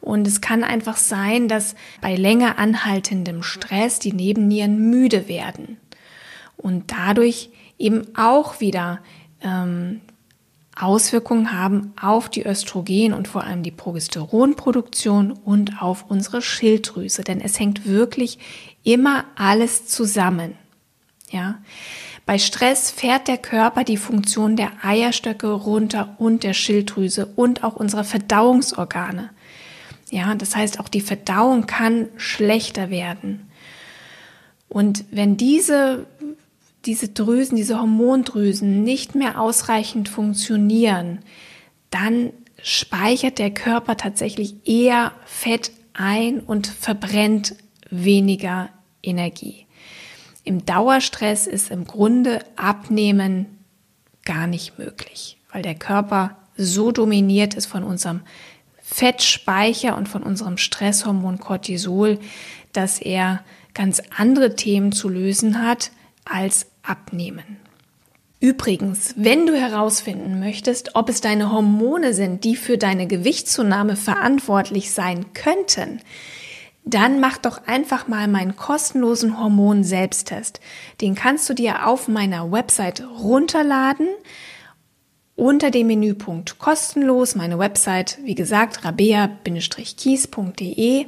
Und 0.00 0.26
es 0.26 0.40
kann 0.40 0.62
einfach 0.62 0.96
sein, 0.96 1.48
dass 1.48 1.74
bei 2.00 2.14
länger 2.14 2.58
anhaltendem 2.58 3.42
Stress 3.42 3.98
die 3.98 4.12
Nebennieren 4.12 4.90
müde 4.90 5.28
werden 5.28 5.78
und 6.56 6.92
dadurch 6.92 7.50
eben 7.78 8.06
auch 8.16 8.60
wieder 8.60 9.00
ähm, 9.40 10.00
Auswirkungen 10.76 11.52
haben 11.52 11.92
auf 12.00 12.28
die 12.28 12.46
Östrogen 12.46 13.12
und 13.12 13.26
vor 13.26 13.42
allem 13.44 13.62
die 13.62 13.72
Progesteronproduktion 13.72 15.32
und 15.32 15.82
auf 15.82 16.04
unsere 16.08 16.40
Schilddrüse, 16.40 17.22
denn 17.22 17.40
es 17.40 17.58
hängt 17.58 17.86
wirklich 17.86 18.38
immer 18.84 19.24
alles 19.34 19.88
zusammen. 19.88 20.54
Ja. 21.30 21.58
Bei 22.28 22.36
Stress 22.36 22.90
fährt 22.90 23.26
der 23.26 23.38
Körper 23.38 23.84
die 23.84 23.96
Funktion 23.96 24.54
der 24.54 24.72
Eierstöcke 24.82 25.50
runter 25.50 26.14
und 26.18 26.42
der 26.42 26.52
Schilddrüse 26.52 27.24
und 27.24 27.64
auch 27.64 27.76
unserer 27.76 28.04
Verdauungsorgane. 28.04 29.30
Ja, 30.10 30.34
das 30.34 30.54
heißt, 30.54 30.78
auch 30.78 30.88
die 30.88 31.00
Verdauung 31.00 31.64
kann 31.64 32.10
schlechter 32.18 32.90
werden. 32.90 33.48
Und 34.68 35.06
wenn 35.10 35.38
diese, 35.38 36.04
diese 36.84 37.08
Drüsen, 37.08 37.56
diese 37.56 37.80
Hormondrüsen 37.80 38.82
nicht 38.84 39.14
mehr 39.14 39.40
ausreichend 39.40 40.10
funktionieren, 40.10 41.20
dann 41.88 42.34
speichert 42.62 43.38
der 43.38 43.52
Körper 43.54 43.96
tatsächlich 43.96 44.68
eher 44.68 45.12
Fett 45.24 45.70
ein 45.94 46.40
und 46.40 46.66
verbrennt 46.66 47.56
weniger 47.88 48.68
Energie. 49.02 49.64
Im 50.48 50.64
Dauerstress 50.64 51.46
ist 51.46 51.70
im 51.70 51.84
Grunde 51.84 52.38
Abnehmen 52.56 53.58
gar 54.24 54.46
nicht 54.46 54.78
möglich, 54.78 55.36
weil 55.52 55.60
der 55.60 55.74
Körper 55.74 56.38
so 56.56 56.90
dominiert 56.90 57.52
ist 57.52 57.66
von 57.66 57.84
unserem 57.84 58.22
Fettspeicher 58.80 59.94
und 59.94 60.08
von 60.08 60.22
unserem 60.22 60.56
Stresshormon 60.56 61.38
Cortisol, 61.38 62.18
dass 62.72 62.98
er 62.98 63.44
ganz 63.74 64.00
andere 64.16 64.56
Themen 64.56 64.92
zu 64.92 65.10
lösen 65.10 65.62
hat 65.62 65.90
als 66.24 66.68
abnehmen. 66.82 67.58
Übrigens, 68.40 69.12
wenn 69.18 69.44
du 69.44 69.54
herausfinden 69.54 70.40
möchtest, 70.40 70.94
ob 70.94 71.10
es 71.10 71.20
deine 71.20 71.52
Hormone 71.52 72.14
sind, 72.14 72.44
die 72.44 72.56
für 72.56 72.78
deine 72.78 73.06
Gewichtszunahme 73.06 73.96
verantwortlich 73.96 74.92
sein 74.92 75.26
könnten, 75.34 76.00
dann 76.94 77.20
mach 77.20 77.38
doch 77.38 77.66
einfach 77.66 78.08
mal 78.08 78.28
meinen 78.28 78.56
kostenlosen 78.56 79.38
Hormon-Selbsttest. 79.38 80.60
Den 81.00 81.14
kannst 81.14 81.48
du 81.48 81.54
dir 81.54 81.86
auf 81.86 82.08
meiner 82.08 82.50
Website 82.50 83.02
runterladen 83.20 84.08
unter 85.38 85.70
dem 85.70 85.86
Menüpunkt 85.86 86.58
kostenlos 86.58 87.34
meine 87.36 87.60
Website, 87.60 88.18
wie 88.24 88.34
gesagt, 88.34 88.84
rabea-kies.de. 88.84 91.06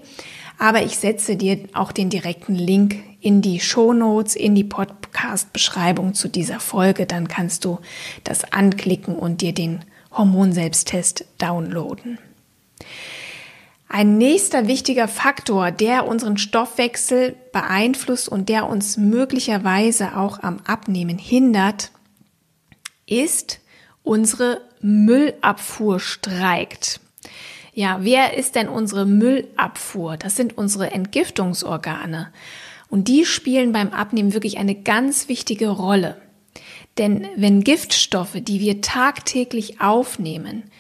Aber 0.56 0.84
ich 0.84 0.96
setze 0.98 1.36
dir 1.36 1.58
auch 1.72 1.90
den 1.90 2.10
direkten 2.10 2.54
Link 2.54 2.94
in 3.20 3.42
die 3.42 3.58
Show 3.58 3.92
Notes, 3.92 4.36
in 4.36 4.54
die 4.54 4.62
Podcast-Beschreibung 4.62 6.14
zu 6.14 6.28
dieser 6.28 6.60
Folge. 6.60 7.06
Dann 7.06 7.26
kannst 7.26 7.64
du 7.64 7.80
das 8.22 8.52
anklicken 8.52 9.16
und 9.16 9.40
dir 9.40 9.52
den 9.52 9.80
Hormonselbsttest 10.12 11.24
downloaden. 11.38 12.20
Ein 13.92 14.18
nächster 14.18 14.68
wichtiger 14.68 15.08
Faktor, 15.08 15.72
der 15.72 16.06
unseren 16.06 16.38
Stoffwechsel 16.38 17.34
beeinflusst 17.52 18.28
und 18.28 18.48
der 18.48 18.68
uns 18.68 18.96
möglicherweise 18.96 20.16
auch 20.16 20.44
am 20.44 20.60
Abnehmen 20.64 21.18
hindert, 21.18 21.90
ist 23.08 23.58
unsere 24.04 24.60
Müllabfuhr 24.80 25.98
streikt. 25.98 27.00
Ja, 27.74 27.98
wer 28.02 28.36
ist 28.36 28.54
denn 28.54 28.68
unsere 28.68 29.06
Müllabfuhr? 29.06 30.16
Das 30.16 30.36
sind 30.36 30.56
unsere 30.56 30.92
Entgiftungsorgane. 30.92 32.32
Und 32.90 33.08
die 33.08 33.24
spielen 33.24 33.72
beim 33.72 33.88
Abnehmen 33.88 34.34
wirklich 34.34 34.58
eine 34.58 34.76
ganz 34.76 35.26
wichtige 35.28 35.68
Rolle. 35.68 36.16
Denn 36.96 37.26
wenn 37.34 37.64
Giftstoffe, 37.64 38.38
die 38.40 38.60
wir 38.60 38.82
tagtäglich 38.82 39.80
aufnehmen 39.80 40.70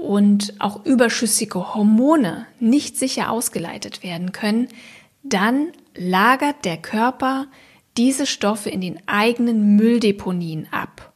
und 0.00 0.54
auch 0.60 0.84
überschüssige 0.84 1.74
Hormone 1.74 2.46
nicht 2.58 2.96
sicher 2.96 3.30
ausgeleitet 3.30 4.02
werden 4.02 4.32
können, 4.32 4.68
dann 5.22 5.72
lagert 5.94 6.64
der 6.64 6.78
Körper 6.78 7.46
diese 7.96 8.26
Stoffe 8.26 8.70
in 8.70 8.80
den 8.80 8.98
eigenen 9.06 9.76
Mülldeponien 9.76 10.68
ab. 10.70 11.12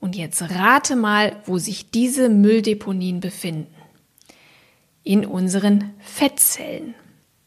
Und 0.00 0.16
jetzt 0.16 0.42
rate 0.42 0.96
mal, 0.96 1.36
wo 1.46 1.58
sich 1.58 1.90
diese 1.90 2.28
Mülldeponien 2.28 3.20
befinden. 3.20 3.74
In 5.02 5.24
unseren 5.24 5.94
Fettzellen. 6.00 6.94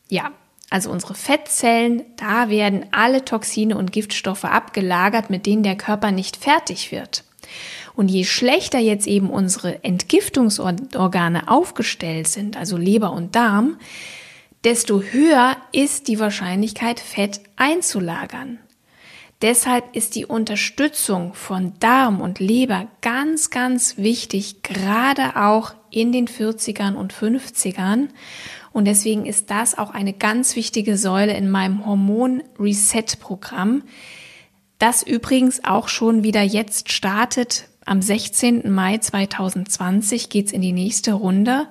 Ja, 0.10 0.32
also 0.70 0.92
unsere 0.92 1.14
Fettzellen, 1.14 2.06
da 2.16 2.50
werden 2.50 2.86
alle 2.92 3.26
Toxine 3.26 3.78
und 3.78 3.92
Giftstoffe 3.92 4.46
abgelagert, 4.46 5.30
mit 5.30 5.46
denen 5.46 5.64
der 5.64 5.76
Körper 5.76 6.12
nicht 6.12 6.38
fertig 6.38 6.92
wird. 6.92 7.24
Und 7.98 8.10
je 8.10 8.26
schlechter 8.26 8.78
jetzt 8.78 9.08
eben 9.08 9.32
unsere 9.32 9.84
Entgiftungsorgane 9.84 11.50
aufgestellt 11.50 12.28
sind, 12.28 12.56
also 12.56 12.78
Leber 12.78 13.12
und 13.12 13.36
Darm, 13.36 13.80
desto 14.64 15.02
höher 15.02 15.58
ist 15.72 16.08
die 16.08 16.20
Wahrscheinlichkeit, 16.20 17.00
Fett 17.00 17.42
einzulagern. 17.56 18.60
Deshalb 19.42 19.96
ist 19.96 20.14
die 20.14 20.28
Unterstützung 20.28 21.34
von 21.34 21.74
Darm 21.80 22.22
und 22.22 22.40
Leber 22.40 22.88
ganz, 23.02 23.50
ganz 23.50 23.98
wichtig, 23.98 24.62
gerade 24.62 25.36
auch 25.36 25.74
in 25.90 26.12
den 26.12 26.28
40ern 26.28 26.94
und 26.94 27.16
50ern. 27.16 28.10
Und 28.74 28.86
deswegen 28.86 29.26
ist 29.26 29.50
das 29.50 29.76
auch 29.76 29.90
eine 29.90 30.14
ganz 30.14 30.56
wichtige 30.56 30.98
Säule 30.98 31.36
in 31.36 31.50
meinem 31.50 31.84
Hormon-Reset-Programm, 31.84 33.82
das 34.78 35.02
übrigens 35.02 35.64
auch 35.64 35.88
schon 35.88 36.22
wieder 36.22 36.44
jetzt 36.44 36.92
startet. 36.92 37.70
Am 37.88 38.02
16. 38.02 38.70
Mai 38.70 38.98
2020 38.98 40.28
geht's 40.28 40.52
in 40.52 40.62
die 40.62 40.74
nächste 40.74 41.14
Runde. 41.14 41.68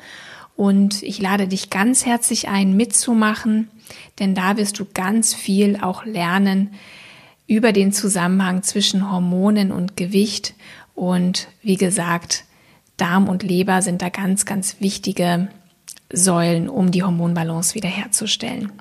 Und 0.57 1.03
ich 1.03 1.21
lade 1.21 1.47
dich 1.47 1.69
ganz 1.69 2.07
herzlich 2.07 2.49
ein, 2.49 2.75
mitzumachen, 2.75 3.69
denn 4.19 4.35
da 4.35 4.57
wirst 4.57 4.79
du 4.79 4.87
ganz 4.87 5.35
viel 5.35 5.77
auch 5.77 6.07
lernen, 6.07 6.71
über 7.47 7.73
den 7.73 7.93
Zusammenhang 7.93 8.63
zwischen 8.63 9.13
Hormonen 9.13 9.71
und 9.71 9.99
Gewicht. 9.99 10.55
Und 10.95 11.49
wie 11.61 11.77
gesagt, 11.77 12.45
Darm 12.97 13.29
und 13.29 13.43
Leber 13.43 13.83
sind 13.83 14.01
da 14.01 14.09
ganz, 14.09 14.47
ganz 14.47 14.81
wichtige 14.81 15.49
Säulen, 16.11 16.71
um 16.71 16.93
die 16.93 17.03
Hormonbalance 17.03 17.75
wiederherzustellen. 17.75 18.73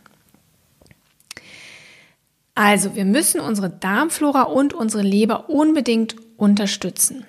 Also, 2.58 2.95
wir 2.95 3.04
müssen 3.04 3.41
unsere 3.41 3.69
Darmflora 3.69 4.43
und 4.43 4.74
unsere 4.74 5.04
Leber 5.04 5.50
unbedingt 5.50 6.15
unterstützen. 6.38 7.26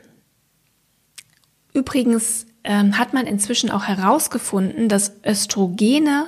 Übrigens 1.73 2.47
ähm, 2.64 2.99
hat 2.99 3.12
man 3.12 3.27
inzwischen 3.27 3.71
auch 3.71 3.85
herausgefunden, 3.85 4.88
dass 4.88 5.12
Östrogene 5.25 6.27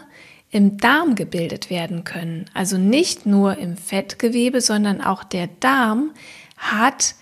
im 0.51 0.79
Darm 0.79 1.15
gebildet 1.15 1.69
werden 1.71 2.05
können. 2.05 2.47
Also 2.55 2.79
nicht 2.79 3.27
nur 3.27 3.59
im 3.59 3.77
Fettgewebe, 3.77 4.61
sondern 4.61 5.01
auch 5.01 5.25
der 5.25 5.47
Darm 5.47 6.13
hat 6.57 7.15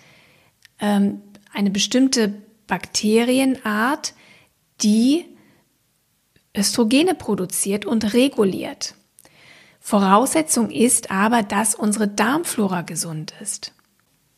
ähm, 0.79 1.21
eine 1.53 1.69
bestimmte 1.69 2.33
Bakterienart, 2.67 4.13
die 4.81 5.25
Östrogene 6.55 7.15
produziert 7.15 7.85
und 7.85 8.13
reguliert. 8.13 8.95
Voraussetzung 9.79 10.69
ist 10.69 11.11
aber, 11.11 11.43
dass 11.43 11.75
unsere 11.75 12.07
Darmflora 12.07 12.81
gesund 12.81 13.33
ist. 13.41 13.73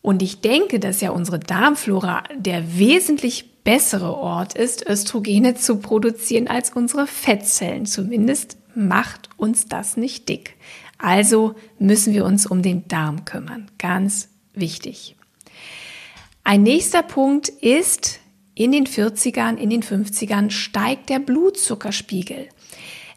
Und 0.02 0.22
ich 0.22 0.42
denke, 0.42 0.80
dass 0.80 1.02
ja 1.02 1.12
unsere 1.12 1.40
Darmflora 1.40 2.24
der 2.36 2.78
wesentlich 2.78 3.64
bessere 3.64 4.16
Ort 4.16 4.56
ist, 4.56 4.88
Östrogene 4.88 5.56
zu 5.56 5.78
produzieren 5.78 6.48
als 6.48 6.72
unsere 6.72 7.06
Fettzellen. 7.06 7.86
Zumindest 7.86 8.58
macht 8.76 9.30
uns 9.38 9.68
das 9.68 9.98
nicht 9.98 10.30
dick. 10.30 10.56
Also 10.98 11.56
müssen 11.78 12.14
wir 12.14 12.26
uns 12.26 12.46
um 12.46 12.62
den 12.62 12.88
Darm 12.88 13.26
kümmern. 13.26 13.70
Ganz 13.78 14.30
wichtig. 14.54 15.16
Ein 16.44 16.64
nächster 16.64 17.04
Punkt 17.04 17.50
ist, 17.50 18.20
in 18.56 18.72
den 18.72 18.88
40ern, 18.88 19.56
in 19.56 19.70
den 19.70 19.84
50ern 19.84 20.50
steigt 20.50 21.10
der 21.10 21.20
Blutzuckerspiegel. 21.20 22.50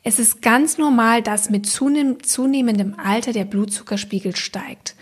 Es 0.05 0.19
ist 0.19 0.43
ganz 0.43 0.79
normal, 0.79 1.23
dass 1.23 1.49
mit 1.49 1.67
zunehmendem 1.67 2.95
Alter 2.99 3.33
der 3.33 3.45
Blutzuckerspiegel 3.45 4.37
steigt. 4.37 4.97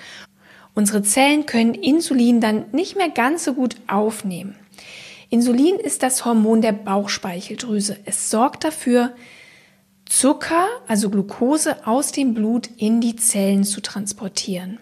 Unsere 0.74 1.02
Zellen 1.02 1.46
können 1.46 1.74
Insulin 1.74 2.40
dann 2.40 2.64
nicht 2.72 2.96
mehr 2.96 3.10
ganz 3.10 3.44
so 3.44 3.54
gut 3.54 3.76
aufnehmen. 3.86 4.54
Insulin 5.28 5.76
ist 5.76 6.02
das 6.02 6.24
Hormon 6.24 6.60
der 6.60 6.72
Bauchspeicheldrüse. 6.72 7.96
Es 8.04 8.30
sorgt 8.30 8.64
dafür, 8.64 9.12
Zucker, 10.06 10.66
also 10.88 11.08
Glucose, 11.08 11.86
aus 11.86 12.10
dem 12.10 12.34
Blut 12.34 12.68
in 12.76 13.00
die 13.00 13.14
Zellen 13.14 13.62
zu 13.62 13.80
transportieren. 13.80 14.78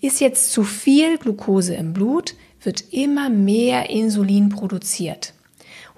Ist 0.00 0.20
jetzt 0.20 0.52
zu 0.52 0.62
viel 0.62 1.18
Glucose 1.18 1.74
im 1.74 1.92
Blut, 1.92 2.34
wird 2.62 2.92
immer 2.92 3.28
mehr 3.28 3.90
Insulin 3.90 4.48
produziert. 4.48 5.34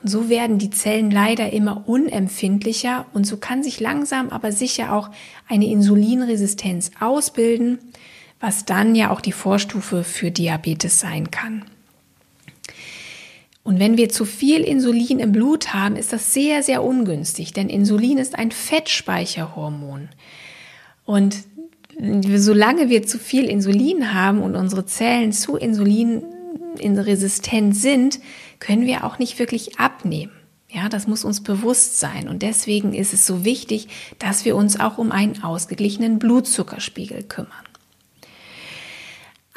Und 0.03 0.09
so 0.09 0.29
werden 0.29 0.59
die 0.59 0.71
Zellen 0.71 1.11
leider 1.11 1.53
immer 1.53 1.87
unempfindlicher 1.87 3.07
und 3.13 3.27
so 3.27 3.37
kann 3.37 3.63
sich 3.63 3.81
langsam 3.81 4.31
aber 4.31 4.51
sicher 4.51 4.95
auch 4.95 5.11
eine 5.47 5.67
Insulinresistenz 5.67 6.91
ausbilden, 6.99 7.79
was 8.41 8.65
dann 8.65 8.95
ja 8.95 9.11
auch 9.11 9.21
die 9.21 9.33
Vorstufe 9.33 10.03
für 10.03 10.31
Diabetes 10.31 10.99
sein 10.99 11.31
kann. 11.31 11.65
Und 13.63 13.79
wenn 13.79 13.99
wir 13.99 14.09
zu 14.09 14.25
viel 14.25 14.63
Insulin 14.63 15.19
im 15.19 15.33
Blut 15.33 15.75
haben, 15.75 15.95
ist 15.95 16.13
das 16.13 16.33
sehr, 16.33 16.63
sehr 16.63 16.83
ungünstig, 16.83 17.53
denn 17.53 17.69
Insulin 17.69 18.17
ist 18.17 18.39
ein 18.39 18.51
Fettspeicherhormon. 18.51 20.09
Und 21.05 21.45
solange 22.35 22.89
wir 22.89 23.07
zu 23.07 23.19
viel 23.19 23.45
Insulin 23.45 24.15
haben 24.15 24.43
und 24.43 24.57
unsere 24.57 24.87
Zellen 24.87 25.33
zu 25.33 25.57
Insulin 25.57 26.23
resistent 26.83 27.77
sind, 27.77 28.21
können 28.59 28.87
wir 28.87 29.05
auch 29.05 29.19
nicht 29.19 29.39
wirklich 29.39 29.79
abnehmen. 29.79 30.33
Ja, 30.69 30.89
das 30.89 31.07
muss 31.07 31.25
uns 31.25 31.43
bewusst 31.43 32.01
sein. 32.01 32.29
Und 32.29 32.43
deswegen 32.43 32.95
ist 32.95 33.13
es 33.13 33.27
so 33.27 33.45
wichtig, 33.45 33.89
dass 34.19 34.45
wir 34.45 34.57
uns 34.57 34.81
auch 34.81 34.97
um 34.99 35.13
einen 35.13 35.43
ausgeglichenen 35.43 36.19
Blutzuckerspiegel 36.19 37.25
kümmern. 37.25 37.51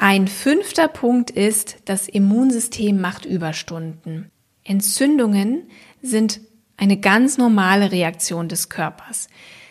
Ein 0.06 0.28
fünfter 0.28 0.86
Punkt 0.86 1.30
ist, 1.30 1.76
das 1.86 2.08
Immunsystem 2.08 3.00
macht 3.00 3.24
Überstunden. 3.24 4.30
Entzündungen 4.62 5.62
sind 6.02 6.42
eine 6.76 6.98
ganz 6.98 7.38
normale 7.38 7.90
Reaktion 7.90 8.50
des 8.50 8.68
Körpers. 8.68 9.28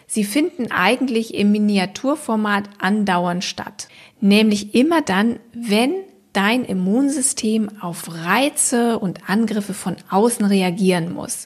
Sie 0.07 0.23
finden 0.23 0.71
eigentlich 0.71 1.35
im 1.35 1.51
Miniaturformat 1.51 2.67
andauernd 2.79 3.43
statt. 3.43 3.89
Nämlich 4.21 4.73
immer 4.73 5.03
dann, 5.03 5.39
wenn 5.53 5.93
dein 6.33 6.65
Immunsystem 6.65 7.69
auf 7.79 8.11
Reize 8.11 8.97
und 8.97 9.29
Angriffe 9.29 9.75
von 9.75 9.97
außen 10.09 10.47
reagieren 10.47 11.13
muss. 11.13 11.45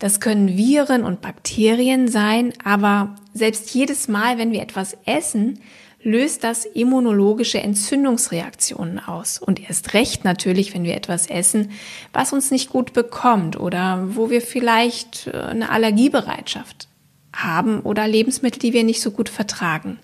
Das 0.00 0.18
können 0.18 0.56
Viren 0.56 1.04
und 1.04 1.20
Bakterien 1.20 2.08
sein, 2.08 2.52
aber 2.64 3.14
selbst 3.32 3.72
jedes 3.74 4.08
Mal, 4.08 4.38
wenn 4.38 4.50
wir 4.50 4.62
etwas 4.62 4.96
essen, 5.06 5.60
löst 6.02 6.44
das 6.44 6.64
immunologische 6.64 7.60
Entzündungsreaktionen 7.60 8.98
aus. 8.98 9.38
Und 9.38 9.68
erst 9.68 9.94
recht 9.94 10.24
natürlich, 10.24 10.74
wenn 10.74 10.84
wir 10.84 10.94
etwas 10.94 11.26
essen, 11.26 11.72
was 12.12 12.32
uns 12.32 12.50
nicht 12.50 12.70
gut 12.70 12.92
bekommt 12.92 13.58
oder 13.58 14.04
wo 14.14 14.30
wir 14.30 14.40
vielleicht 14.40 15.26
äh, 15.26 15.36
eine 15.36 15.70
Allergiebereitschaft 15.70 16.88
haben 17.34 17.80
oder 17.80 18.06
Lebensmittel, 18.06 18.58
die 18.58 18.72
wir 18.72 18.84
nicht 18.84 19.00
so 19.00 19.10
gut 19.10 19.28
vertragen. 19.28 19.98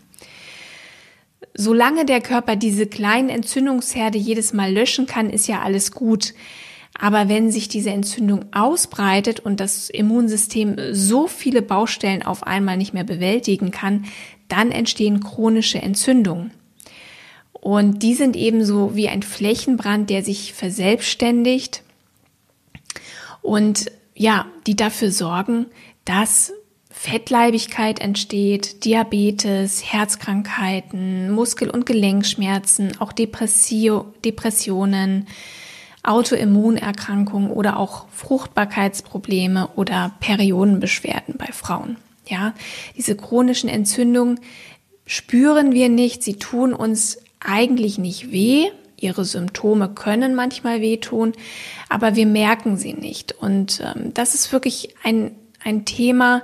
Solange 1.55 2.05
der 2.05 2.21
Körper 2.21 2.57
diese 2.57 2.87
kleinen 2.87 3.29
Entzündungsherde 3.29 4.19
jedes 4.19 4.53
Mal 4.53 4.73
löschen 4.73 5.07
kann, 5.07 5.31
ist 5.31 5.47
ja 5.47 5.63
alles 5.63 5.93
gut. 5.93 6.35
Aber 6.97 7.29
wenn 7.29 7.51
sich 7.51 7.69
diese 7.69 7.91
Entzündung 7.91 8.47
ausbreitet 8.53 9.41
und 9.41 9.59
das 9.59 9.91
Immunsystem 9.91 10.77
so 10.93 11.27
viele 11.27 11.61
Baustellen 11.61 12.23
auf 12.23 12.45
einmal 12.45 12.77
nicht 12.77 12.95
mehr 12.95 13.05
bewältigen 13.05 13.73
kann, 13.73 14.05
dann 14.49 14.71
entstehen 14.71 15.21
chronische 15.21 15.81
Entzündungen. 15.81 16.53
Und 17.53 18.03
die 18.03 18.15
sind 18.15 18.37
ebenso 18.37 18.95
wie 18.95 19.09
ein 19.09 19.23
Flächenbrand, 19.23 20.11
der 20.11 20.23
sich 20.23 20.53
verselbstständigt 20.53 21.83
und 23.41 23.91
ja, 24.15 24.47
die 24.67 24.77
dafür 24.77 25.11
sorgen, 25.11 25.67
dass 26.05 26.53
Fettleibigkeit 26.91 27.99
entsteht, 27.99 28.85
Diabetes, 28.85 29.85
Herzkrankheiten, 29.85 31.31
Muskel- 31.31 31.71
und 31.71 31.87
Gelenkschmerzen, 31.87 33.01
auch 33.01 33.13
Depressio 33.13 34.15
Depressionen, 34.25 35.27
Autoimmunerkrankungen 36.05 37.51
oder 37.51 37.79
auch 37.79 38.07
Fruchtbarkeitsprobleme 38.11 39.69
oder 39.75 40.13
Periodenbeschwerden 40.21 41.37
bei 41.37 41.47
Frauen. 41.47 41.97
Ja, 42.27 42.55
diese 42.97 43.17
chronischen 43.17 43.69
Entzündungen 43.69 44.41
spüren 45.07 45.73
wir 45.73 45.89
nicht, 45.89 46.23
sie 46.23 46.37
tun 46.37 46.73
uns 46.73 47.19
eigentlich 47.41 47.99
nicht 47.99 48.33
weh. 48.33 48.71
Ihre 48.99 49.25
Symptome 49.25 49.91
können 49.91 50.35
manchmal 50.35 50.81
wehtun, 50.81 51.33
aber 51.91 52.17
wir 52.17 52.27
merken 52.27 52.77
sie 52.79 52.95
nicht. 52.95 53.33
Und 53.33 53.83
ähm, 53.85 54.15
das 54.15 54.35
ist 54.35 54.53
wirklich 54.53 54.95
ein, 55.03 55.33
ein 55.63 55.85
Thema, 55.85 56.43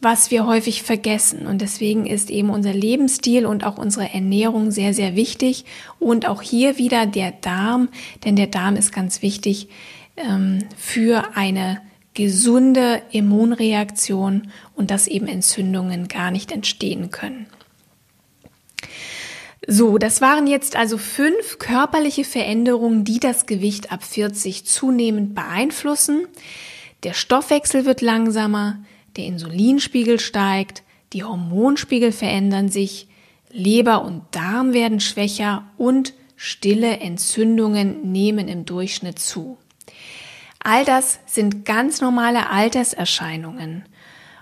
was 0.00 0.30
wir 0.30 0.46
häufig 0.46 0.82
vergessen. 0.82 1.46
Und 1.46 1.62
deswegen 1.62 2.06
ist 2.06 2.30
eben 2.30 2.50
unser 2.50 2.72
Lebensstil 2.72 3.46
und 3.46 3.64
auch 3.64 3.78
unsere 3.78 4.12
Ernährung 4.12 4.70
sehr, 4.70 4.94
sehr 4.94 5.16
wichtig. 5.16 5.64
Und 5.98 6.28
auch 6.28 6.42
hier 6.42 6.78
wieder 6.78 7.06
der 7.06 7.32
Darm, 7.32 7.88
denn 8.24 8.36
der 8.36 8.46
Darm 8.46 8.76
ist 8.76 8.92
ganz 8.92 9.22
wichtig 9.22 9.68
ähm, 10.16 10.60
für 10.76 11.34
eine 11.34 11.80
gesunde 12.16 13.02
Immunreaktion 13.12 14.50
und 14.74 14.90
dass 14.90 15.06
eben 15.06 15.28
Entzündungen 15.28 16.08
gar 16.08 16.30
nicht 16.30 16.50
entstehen 16.50 17.10
können. 17.10 17.46
So, 19.68 19.98
das 19.98 20.20
waren 20.20 20.46
jetzt 20.46 20.76
also 20.76 20.96
fünf 20.96 21.58
körperliche 21.58 22.24
Veränderungen, 22.24 23.04
die 23.04 23.20
das 23.20 23.46
Gewicht 23.46 23.92
ab 23.92 24.02
40 24.02 24.64
zunehmend 24.64 25.34
beeinflussen. 25.34 26.26
Der 27.02 27.12
Stoffwechsel 27.12 27.84
wird 27.84 28.00
langsamer, 28.00 28.78
der 29.16 29.26
Insulinspiegel 29.26 30.18
steigt, 30.18 30.84
die 31.12 31.22
Hormonspiegel 31.22 32.12
verändern 32.12 32.70
sich, 32.70 33.08
Leber 33.50 34.04
und 34.04 34.22
Darm 34.30 34.72
werden 34.72 35.00
schwächer 35.00 35.66
und 35.76 36.14
stille 36.36 36.98
Entzündungen 36.98 38.10
nehmen 38.10 38.48
im 38.48 38.64
Durchschnitt 38.64 39.18
zu. 39.18 39.58
All 40.68 40.84
das 40.84 41.20
sind 41.26 41.64
ganz 41.64 42.00
normale 42.00 42.50
Alterserscheinungen. 42.50 43.84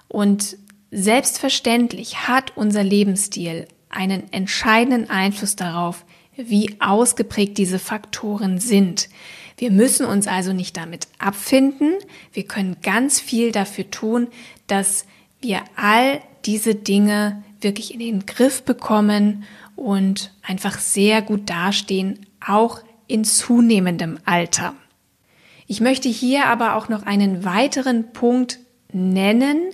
Und 0.08 0.56
selbstverständlich 0.90 2.26
hat 2.26 2.56
unser 2.56 2.82
Lebensstil 2.82 3.68
einen 3.90 4.32
entscheidenden 4.32 5.10
Einfluss 5.10 5.54
darauf, 5.54 6.06
wie 6.34 6.76
ausgeprägt 6.80 7.58
diese 7.58 7.78
Faktoren 7.78 8.58
sind. 8.58 9.10
Wir 9.58 9.70
müssen 9.70 10.06
uns 10.06 10.26
also 10.26 10.54
nicht 10.54 10.78
damit 10.78 11.08
abfinden. 11.18 11.92
Wir 12.32 12.44
können 12.44 12.78
ganz 12.80 13.20
viel 13.20 13.52
dafür 13.52 13.90
tun, 13.90 14.28
dass 14.66 15.04
wir 15.42 15.60
all 15.76 16.22
diese 16.46 16.74
Dinge 16.74 17.44
wirklich 17.60 17.92
in 17.92 18.00
den 18.00 18.24
Griff 18.24 18.62
bekommen 18.62 19.44
und 19.76 20.32
einfach 20.40 20.78
sehr 20.78 21.20
gut 21.20 21.50
dastehen, 21.50 22.24
auch 22.40 22.80
in 23.08 23.24
zunehmendem 23.24 24.18
Alter. 24.24 24.74
Ich 25.66 25.80
möchte 25.80 26.08
hier 26.08 26.46
aber 26.46 26.76
auch 26.76 26.88
noch 26.88 27.04
einen 27.04 27.44
weiteren 27.44 28.12
Punkt 28.12 28.58
nennen, 28.92 29.70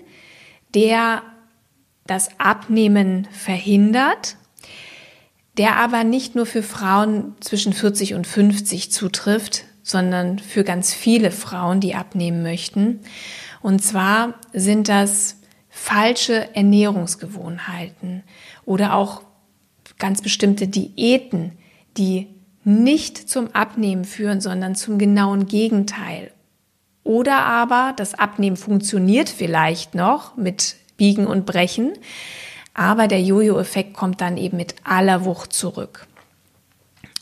der 0.74 1.22
das 2.07 2.29
Abnehmen 2.38 3.29
verhindert. 3.33 4.37
der 5.57 5.76
aber 5.76 6.05
nicht 6.05 6.37
nur 6.37 6.46
für 6.46 6.62
Frauen 6.62 7.35
zwischen 7.40 7.74
40 7.74 8.14
und 8.14 8.26
50 8.26 8.90
zutrifft, 8.90 9.64
sondern 9.83 10.38
für 10.38 10.64
ganz 10.64 10.94
viele 10.94 11.31
Frauen, 11.31 11.81
die 11.81 11.94
abnehmen 11.94 12.42
möchten. 12.42 13.00
Und 13.61 13.83
zwar 13.83 14.35
sind 14.55 14.88
das 14.88 15.37
falsche 15.68 16.55
Ernährungsgewohnheiten 16.55 18.22
oder 18.64 18.94
auch 18.94 19.22
ganz 19.98 20.22
bestimmte 20.22 20.66
Diäten, 20.66 21.53
die 21.96 22.29
nicht 22.64 23.29
zum 23.29 23.55
Abnehmen 23.55 24.05
führen, 24.05 24.40
sondern 24.40 24.75
zum 24.75 24.99
genauen 24.99 25.46
Gegenteil. 25.46 26.31
Oder 27.03 27.44
aber 27.44 27.94
das 27.96 28.14
Abnehmen 28.14 28.57
funktioniert 28.57 29.29
vielleicht 29.29 29.94
noch 29.94 30.37
mit 30.37 30.77
Biegen 30.96 31.27
und 31.27 31.46
Brechen, 31.46 31.92
aber 32.75 33.09
der 33.09 33.23
Jojo-Effekt 33.23 33.94
kommt 33.94 34.20
dann 34.20 34.37
eben 34.37 34.57
mit 34.57 34.75
aller 34.85 35.25
Wucht 35.25 35.53
zurück. 35.53 36.07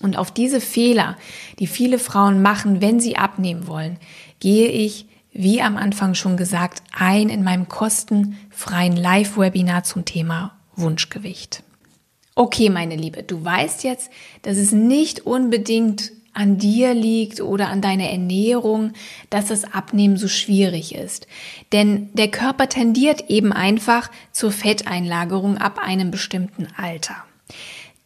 Und 0.01 0.17
auf 0.17 0.31
diese 0.31 0.61
Fehler, 0.61 1.17
die 1.59 1.67
viele 1.67 1.99
Frauen 1.99 2.43
machen, 2.43 2.81
wenn 2.81 3.01
sie 3.01 3.17
abnehmen 3.17 3.67
wollen, 3.67 3.99
gehe 4.41 4.69
ich, 4.69 5.07
wie 5.33 5.63
am 5.63 5.77
Anfang 5.77 6.15
schon 6.15 6.37
gesagt, 6.37 6.83
ein 6.97 7.29
in 7.29 7.45
meinem 7.45 7.69
kostenfreien 7.69 8.97
Live-Webinar 8.97 9.85
zum 9.85 10.05
Thema 10.05 10.57
Wunschgewicht. 10.75 11.63
Okay, 12.39 12.71
meine 12.71 12.95
Liebe, 12.95 13.25
du 13.25 13.45
weißt 13.45 13.83
jetzt, 13.83 14.13
dass 14.43 14.59
es 14.59 14.71
nicht 14.71 15.27
unbedingt 15.27 16.13
an 16.33 16.57
dir 16.57 16.95
liegt 16.95 17.41
oder 17.41 17.69
an 17.69 17.81
deiner 17.81 18.09
Ernährung, 18.11 18.93
dass 19.29 19.47
das 19.47 19.65
Abnehmen 19.75 20.17
so 20.17 20.29
schwierig 20.29 20.95
ist. 20.95 21.27
Denn 21.73 22.11
der 22.13 22.29
Körper 22.29 22.69
tendiert 22.69 23.29
eben 23.29 23.53
einfach 23.53 24.09
zur 24.31 24.53
Fetteinlagerung 24.53 25.59
ab 25.59 25.81
einem 25.83 26.13
bestimmten 26.13 26.69
Alter. 26.77 27.17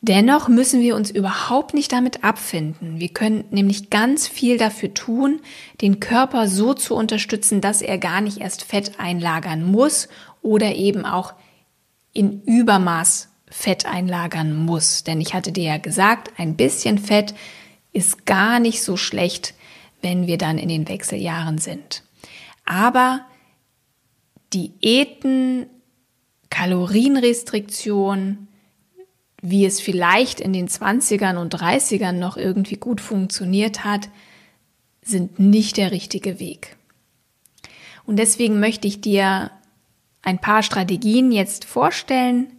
Dennoch 0.01 0.49
müssen 0.49 0.81
wir 0.81 0.97
uns 0.97 1.11
überhaupt 1.11 1.75
nicht 1.75 1.93
damit 1.93 2.25
abfinden. 2.25 3.01
Wir 3.01 3.11
können 3.11 3.45
nämlich 3.51 3.91
ganz 3.91 4.29
viel 4.29 4.57
dafür 4.57 4.95
tun, 4.95 5.41
den 5.83 6.01
Körper 6.01 6.49
so 6.49 6.73
zu 6.73 6.95
unterstützen, 6.95 7.61
dass 7.61 7.83
er 7.83 7.99
gar 7.99 8.23
nicht 8.23 8.39
erst 8.39 8.65
Fett 8.65 8.99
einlagern 8.99 9.63
muss 9.63 10.09
oder 10.41 10.75
eben 10.75 11.05
auch 11.05 11.35
in 12.15 12.41
Übermaß 12.45 13.29
Fett 13.53 13.87
einlagern 13.87 14.57
muss. 14.57 15.05
Denn 15.05 15.21
ich 15.21 15.35
hatte 15.35 15.53
dir 15.53 15.65
ja 15.65 15.77
gesagt, 15.77 16.33
ein 16.39 16.57
bisschen 16.57 16.99
Fett 16.99 17.35
ist 17.93 18.25
gar 18.25 18.59
nicht 18.59 18.83
so 18.83 18.97
schlecht, 18.97 19.55
wenn 20.01 20.27
wir 20.27 20.39
dann 20.39 20.59
in 20.59 20.69
den 20.69 20.89
Wechseljahren 20.89 21.59
sind. 21.59 22.03
Aber 22.65 23.27
Diäten, 24.53 25.67
Kalorienrestriktion, 26.51 28.49
wie 29.43 29.67
es 29.67 29.81
vielleicht 29.81 30.41
in 30.41 30.53
den 30.53 30.69
20ern 30.69 31.37
und 31.37 31.55
30ern 31.55 32.13
noch 32.13 32.37
irgendwie 32.37 32.77
gut 32.77 33.01
funktioniert 33.01 33.85
hat, 33.85 34.09
sind 35.03 35.39
nicht 35.39 35.77
der 35.77 35.91
richtige 35.91 36.39
Weg. 36.39 36.77
Und 38.05 38.17
deswegen 38.17 38.61
möchte 38.61 38.89
ich 38.89 39.01
dir 39.01 39.51
ein 40.23 40.39
paar 40.39 40.63
Strategien 40.63 41.33
jetzt 41.33 41.65
vorstellen, 41.65 42.53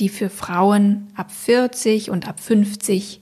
die 0.00 0.08
für 0.08 0.30
Frauen 0.30 1.08
ab 1.14 1.30
40 1.30 2.10
und 2.10 2.28
ab 2.28 2.40
50 2.40 3.20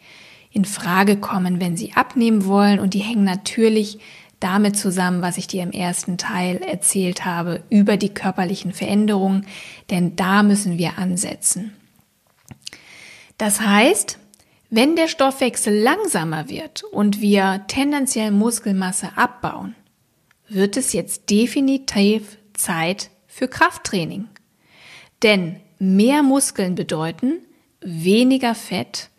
in 0.51 0.65
Frage 0.65 1.17
kommen, 1.17 1.61
wenn 1.61 1.77
sie 1.77 1.93
abnehmen 1.95 2.47
wollen. 2.47 2.79
Und 2.79 2.95
die 2.95 3.01
hängen 3.01 3.25
natürlich 3.25 3.99
damit 4.41 4.77
zusammen, 4.77 5.23
was 5.23 5.39
ich 5.39 5.47
dir 5.47 5.63
im 5.63 5.71
ersten 5.71 6.19
Teil 6.19 6.57
erzählt 6.57 7.25
habe, 7.25 7.63
über 7.71 7.97
die 7.97 8.13
körperlichen 8.13 8.73
Veränderungen, 8.73 9.47
denn 9.91 10.17
da 10.17 10.43
müssen 10.43 10.79
wir 10.79 10.99
ansetzen. 10.99 11.73
Das 13.39 13.61
heißt, 13.61 14.19
wenn 14.69 14.97
der 14.97 15.09
Stoffwechsel 15.09 15.75
langsamer 15.79 16.49
wird 16.49 16.83
und 16.83 17.21
wir 17.21 17.65
tendenziell 17.69 18.31
Muskelmasse 18.31 19.17
abbauen, 19.17 19.75
wird 20.49 20.77
es 20.77 20.93
jetzt 20.93 21.31
definitiv 21.31 22.39
Zeit 22.55 23.11
für 23.27 23.49
Krafttraining. 23.49 24.29
Denn 25.23 25.61
mehr 25.83 26.23
Muskeln 26.23 26.77
bedeuten 26.77 27.41
weniger 27.81 28.55
Fett, 28.55 29.11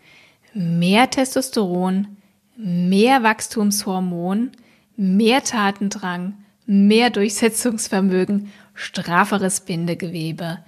mehr 0.54 1.10
Testosteron, 1.10 2.16
mehr 2.56 3.22
Wachstumshormon, 3.22 4.52
mehr 4.96 5.44
Tatendrang, 5.44 6.38
mehr 6.66 7.10
Durchsetzungsvermögen, 7.10 8.54
strafferes 8.74 9.60
Bindegewebe, 9.60 10.60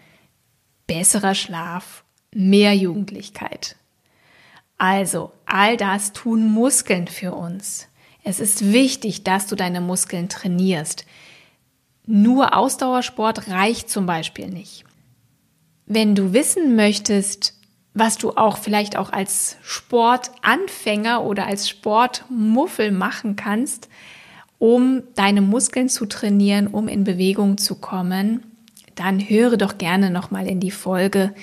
besserer 0.85 1.33
Schlaf, 1.33 2.03
mehr 2.33 2.75
Jugendlichkeit. 2.75 3.77
Also, 4.77 5.31
all 5.45 5.77
das 5.77 6.11
tun 6.11 6.51
Muskeln 6.51 7.07
für 7.07 7.33
uns. 7.33 7.87
Es 8.25 8.41
ist 8.41 8.73
wichtig, 8.73 9.23
dass 9.23 9.47
du 9.47 9.55
deine 9.55 9.79
Muskeln 9.79 10.27
trainierst. 10.27 11.05
Nur 12.05 12.57
Ausdauersport 12.57 13.47
reicht 13.47 13.89
zum 13.89 14.05
Beispiel 14.05 14.49
nicht. 14.49 14.83
Wenn 15.85 16.15
du 16.15 16.33
wissen 16.33 16.75
möchtest, 16.75 17.53
was 17.93 18.17
du 18.17 18.31
auch 18.31 18.57
vielleicht 18.57 18.97
auch 18.97 19.11
als 19.11 19.57
Sportanfänger 19.61 21.23
oder 21.23 21.47
als 21.47 21.69
Sportmuffel 21.69 22.91
machen 22.91 23.35
kannst, 23.35 23.87
um 24.57 25.03
deine 25.15 25.41
Muskeln 25.41 25.89
zu 25.89 26.05
trainieren, 26.05 26.67
um 26.67 26.87
in 26.87 27.03
Bewegung 27.03 27.57
zu 27.57 27.75
kommen, 27.75 28.43
dann 28.95 29.19
höre 29.19 29.57
doch 29.57 29.77
gerne 29.77 30.09
nochmal 30.09 30.47
in 30.47 30.59
die 30.59 30.71
Folge 30.71 31.33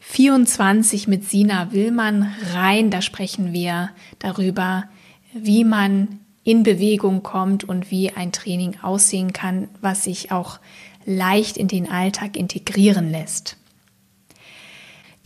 24 0.00 1.08
mit 1.08 1.24
Sina 1.24 1.72
Willmann 1.72 2.32
rein. 2.52 2.90
Da 2.90 3.00
sprechen 3.00 3.52
wir 3.52 3.90
darüber, 4.18 4.84
wie 5.32 5.64
man 5.64 6.20
in 6.44 6.62
Bewegung 6.62 7.22
kommt 7.22 7.64
und 7.64 7.90
wie 7.90 8.10
ein 8.10 8.30
Training 8.30 8.76
aussehen 8.82 9.32
kann, 9.32 9.68
was 9.80 10.04
sich 10.04 10.30
auch 10.30 10.60
leicht 11.04 11.56
in 11.56 11.68
den 11.68 11.88
Alltag 11.88 12.36
integrieren 12.36 13.10
lässt. 13.10 13.56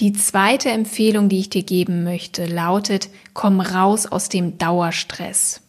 Die 0.01 0.13
zweite 0.13 0.71
Empfehlung, 0.71 1.29
die 1.29 1.41
ich 1.41 1.51
dir 1.51 1.65
geben 1.65 2.05
möchte, 2.05 2.47
lautet, 2.47 3.09
komm 3.35 3.61
raus 3.61 4.07
aus 4.07 4.29
dem 4.29 4.57
Dauerstress. 4.57 5.61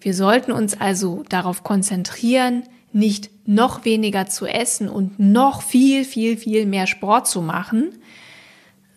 Wir 0.00 0.14
sollten 0.14 0.52
uns 0.52 0.80
also 0.80 1.22
darauf 1.28 1.62
konzentrieren, 1.62 2.62
nicht 2.92 3.30
noch 3.46 3.84
weniger 3.84 4.26
zu 4.26 4.46
essen 4.46 4.88
und 4.88 5.18
noch 5.18 5.62
viel, 5.62 6.04
viel, 6.04 6.38
viel 6.38 6.64
mehr 6.64 6.86
Sport 6.86 7.28
zu 7.28 7.42
machen, 7.42 7.90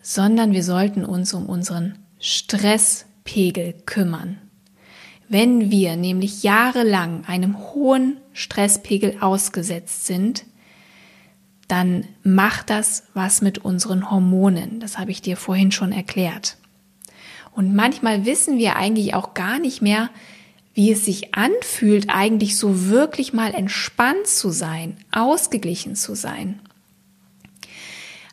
sondern 0.00 0.52
wir 0.52 0.64
sollten 0.64 1.04
uns 1.04 1.34
um 1.34 1.46
unseren 1.46 1.98
Stresspegel 2.18 3.74
kümmern. 3.84 4.38
Wenn 5.34 5.68
wir 5.68 5.96
nämlich 5.96 6.44
jahrelang 6.44 7.24
einem 7.24 7.58
hohen 7.58 8.18
Stresspegel 8.34 9.16
ausgesetzt 9.18 10.06
sind, 10.06 10.44
dann 11.66 12.06
macht 12.22 12.70
das 12.70 13.08
was 13.14 13.42
mit 13.42 13.58
unseren 13.58 14.12
Hormonen. 14.12 14.78
Das 14.78 14.96
habe 14.96 15.10
ich 15.10 15.22
dir 15.22 15.36
vorhin 15.36 15.72
schon 15.72 15.90
erklärt. 15.90 16.56
Und 17.50 17.74
manchmal 17.74 18.24
wissen 18.24 18.58
wir 18.58 18.76
eigentlich 18.76 19.14
auch 19.14 19.34
gar 19.34 19.58
nicht 19.58 19.82
mehr, 19.82 20.08
wie 20.72 20.92
es 20.92 21.04
sich 21.04 21.34
anfühlt, 21.34 22.10
eigentlich 22.10 22.56
so 22.56 22.86
wirklich 22.86 23.32
mal 23.32 23.54
entspannt 23.54 24.28
zu 24.28 24.50
sein, 24.50 24.96
ausgeglichen 25.10 25.96
zu 25.96 26.14
sein. 26.14 26.60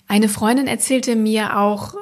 Eine 0.07 0.29
Freundin 0.29 0.67
erzählte 0.67 1.15
mir 1.15 1.57
auch 1.57 1.95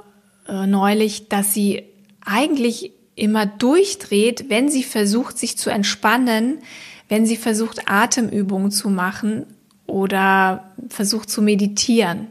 äh, 0.50 0.68
neulich, 0.68 1.30
dass 1.30 1.54
sie 1.54 1.84
eigentlich 2.20 2.92
immer 3.20 3.46
durchdreht, 3.46 4.46
wenn 4.50 4.70
sie 4.70 4.84
versucht, 4.84 5.38
sich 5.38 5.58
zu 5.58 5.70
entspannen, 5.70 6.60
wenn 7.08 7.26
sie 7.26 7.38
versucht, 7.38 7.90
Atemübungen 7.90 8.72
zu 8.72 8.90
machen 8.90 9.46
oder 9.88 10.72
versucht 10.90 11.30
zu 11.30 11.42
meditieren. 11.42 12.28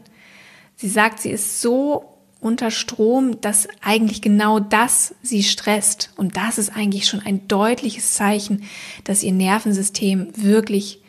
Sie 0.75 0.89
sagt, 0.89 1.19
sie 1.19 1.31
ist 1.31 1.61
so 1.61 2.15
unter 2.39 2.71
Strom, 2.71 3.41
dass 3.41 3.67
eigentlich 3.81 4.21
genau 4.21 4.59
das 4.59 5.13
sie 5.21 5.43
stresst. 5.43 6.11
Und 6.15 6.37
das 6.37 6.57
ist 6.57 6.75
eigentlich 6.75 7.07
schon 7.07 7.19
ein 7.19 7.47
deutliches 7.47 8.13
Zeichen, 8.13 8.63
dass 9.03 9.23
ihr 9.23 9.33
Nervensystem 9.33 10.29
wirklich 10.35 11.01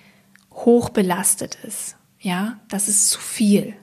hoch 0.52 0.90
belastet 0.90 1.56
ist. 1.66 1.96
Ja, 2.18 2.58
das 2.68 2.88
ist 2.88 3.10
zu 3.10 3.20
viel. 3.20 3.74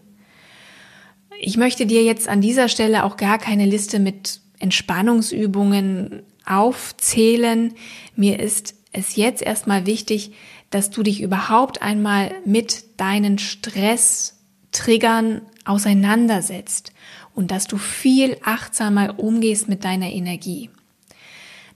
Ich 1.39 1.55
möchte 1.55 1.85
dir 1.85 2.03
jetzt 2.03 2.27
an 2.27 2.41
dieser 2.41 2.67
Stelle 2.67 3.03
auch 3.03 3.15
gar 3.15 3.37
keine 3.37 3.65
Liste 3.65 3.99
mit 3.99 4.41
Entspannungsübungen 4.59 6.23
aufzählen. 6.45 7.73
Mir 8.15 8.39
ist 8.39 8.75
es 8.91 9.15
jetzt 9.15 9.41
erstmal 9.41 9.85
wichtig, 9.85 10.31
dass 10.69 10.89
du 10.89 11.03
dich 11.03 11.21
überhaupt 11.21 11.81
einmal 11.81 12.31
mit 12.45 12.83
deinen 12.97 13.39
Stresstriggern 13.39 15.41
auseinandersetzt 15.65 16.93
und 17.35 17.51
dass 17.51 17.67
du 17.67 17.77
viel 17.77 18.37
achtsamer 18.43 19.19
umgehst 19.19 19.69
mit 19.69 19.83
deiner 19.83 20.11
Energie. 20.11 20.69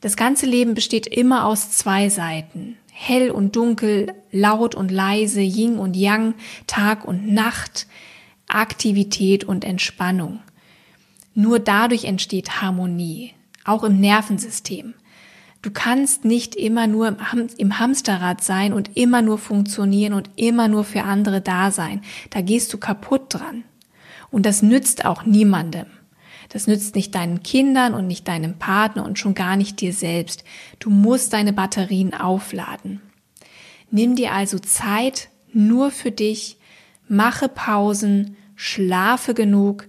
Das 0.02 0.18
ganze 0.18 0.48
Leben 0.48 0.74
besteht 0.74 1.06
immer 1.06 1.46
aus 1.46 1.72
zwei 1.72 2.10
Seiten. 2.10 2.78
Hell 2.92 3.32
und 3.32 3.56
dunkel, 3.56 4.14
laut 4.32 4.76
und 4.76 4.92
leise, 4.92 5.42
Yin 5.42 5.78
und 5.78 5.96
Yang, 5.96 6.34
Tag 6.68 7.06
und 7.06 7.32
Nacht, 7.32 7.88
Aktivität 8.48 9.44
und 9.44 9.64
Entspannung. 9.64 10.40
Nur 11.34 11.60
dadurch 11.60 12.06
entsteht 12.06 12.62
Harmonie, 12.62 13.34
auch 13.64 13.84
im 13.84 14.00
Nervensystem. 14.00 14.94
Du 15.62 15.70
kannst 15.70 16.26
nicht 16.26 16.56
immer 16.56 16.88
nur 16.88 17.16
im 17.58 17.80
Hamsterrad 17.80 18.44
sein 18.44 18.74
und 18.74 18.98
immer 18.98 19.22
nur 19.22 19.38
funktionieren 19.38 20.14
und 20.14 20.30
immer 20.36 20.68
nur 20.68 20.84
für 20.84 21.04
andere 21.04 21.40
da 21.40 21.70
sein. 21.70 22.02
Da 22.32 22.42
gehst 22.42 22.74
du 22.74 22.78
kaputt 22.80 23.26
dran. 23.30 23.64
Und 24.32 24.46
das 24.46 24.64
nützt 24.64 25.06
auch 25.06 25.24
niemandem. 25.24 25.86
Das 26.50 26.68
nützt 26.68 26.96
nicht 26.96 27.14
deinen 27.14 27.44
Kindern 27.44 27.94
und 27.94 28.08
nicht 28.08 28.28
deinem 28.28 28.58
Partner 28.58 29.06
und 29.06 29.20
schon 29.20 29.36
gar 29.36 29.56
nicht 29.56 29.80
dir 29.80 29.94
selbst. 29.94 30.44
Du 30.80 30.90
musst 30.90 31.32
deine 31.32 31.54
Batterien 31.54 32.14
aufladen. 32.14 33.02
Nimm 33.92 34.16
dir 34.16 34.34
also 34.34 34.58
Zeit 34.58 35.30
nur 35.54 35.92
für 35.92 36.12
dich, 36.12 36.58
mache 37.08 37.50
Pausen, 37.50 38.36
schlafe 38.56 39.34
genug, 39.34 39.88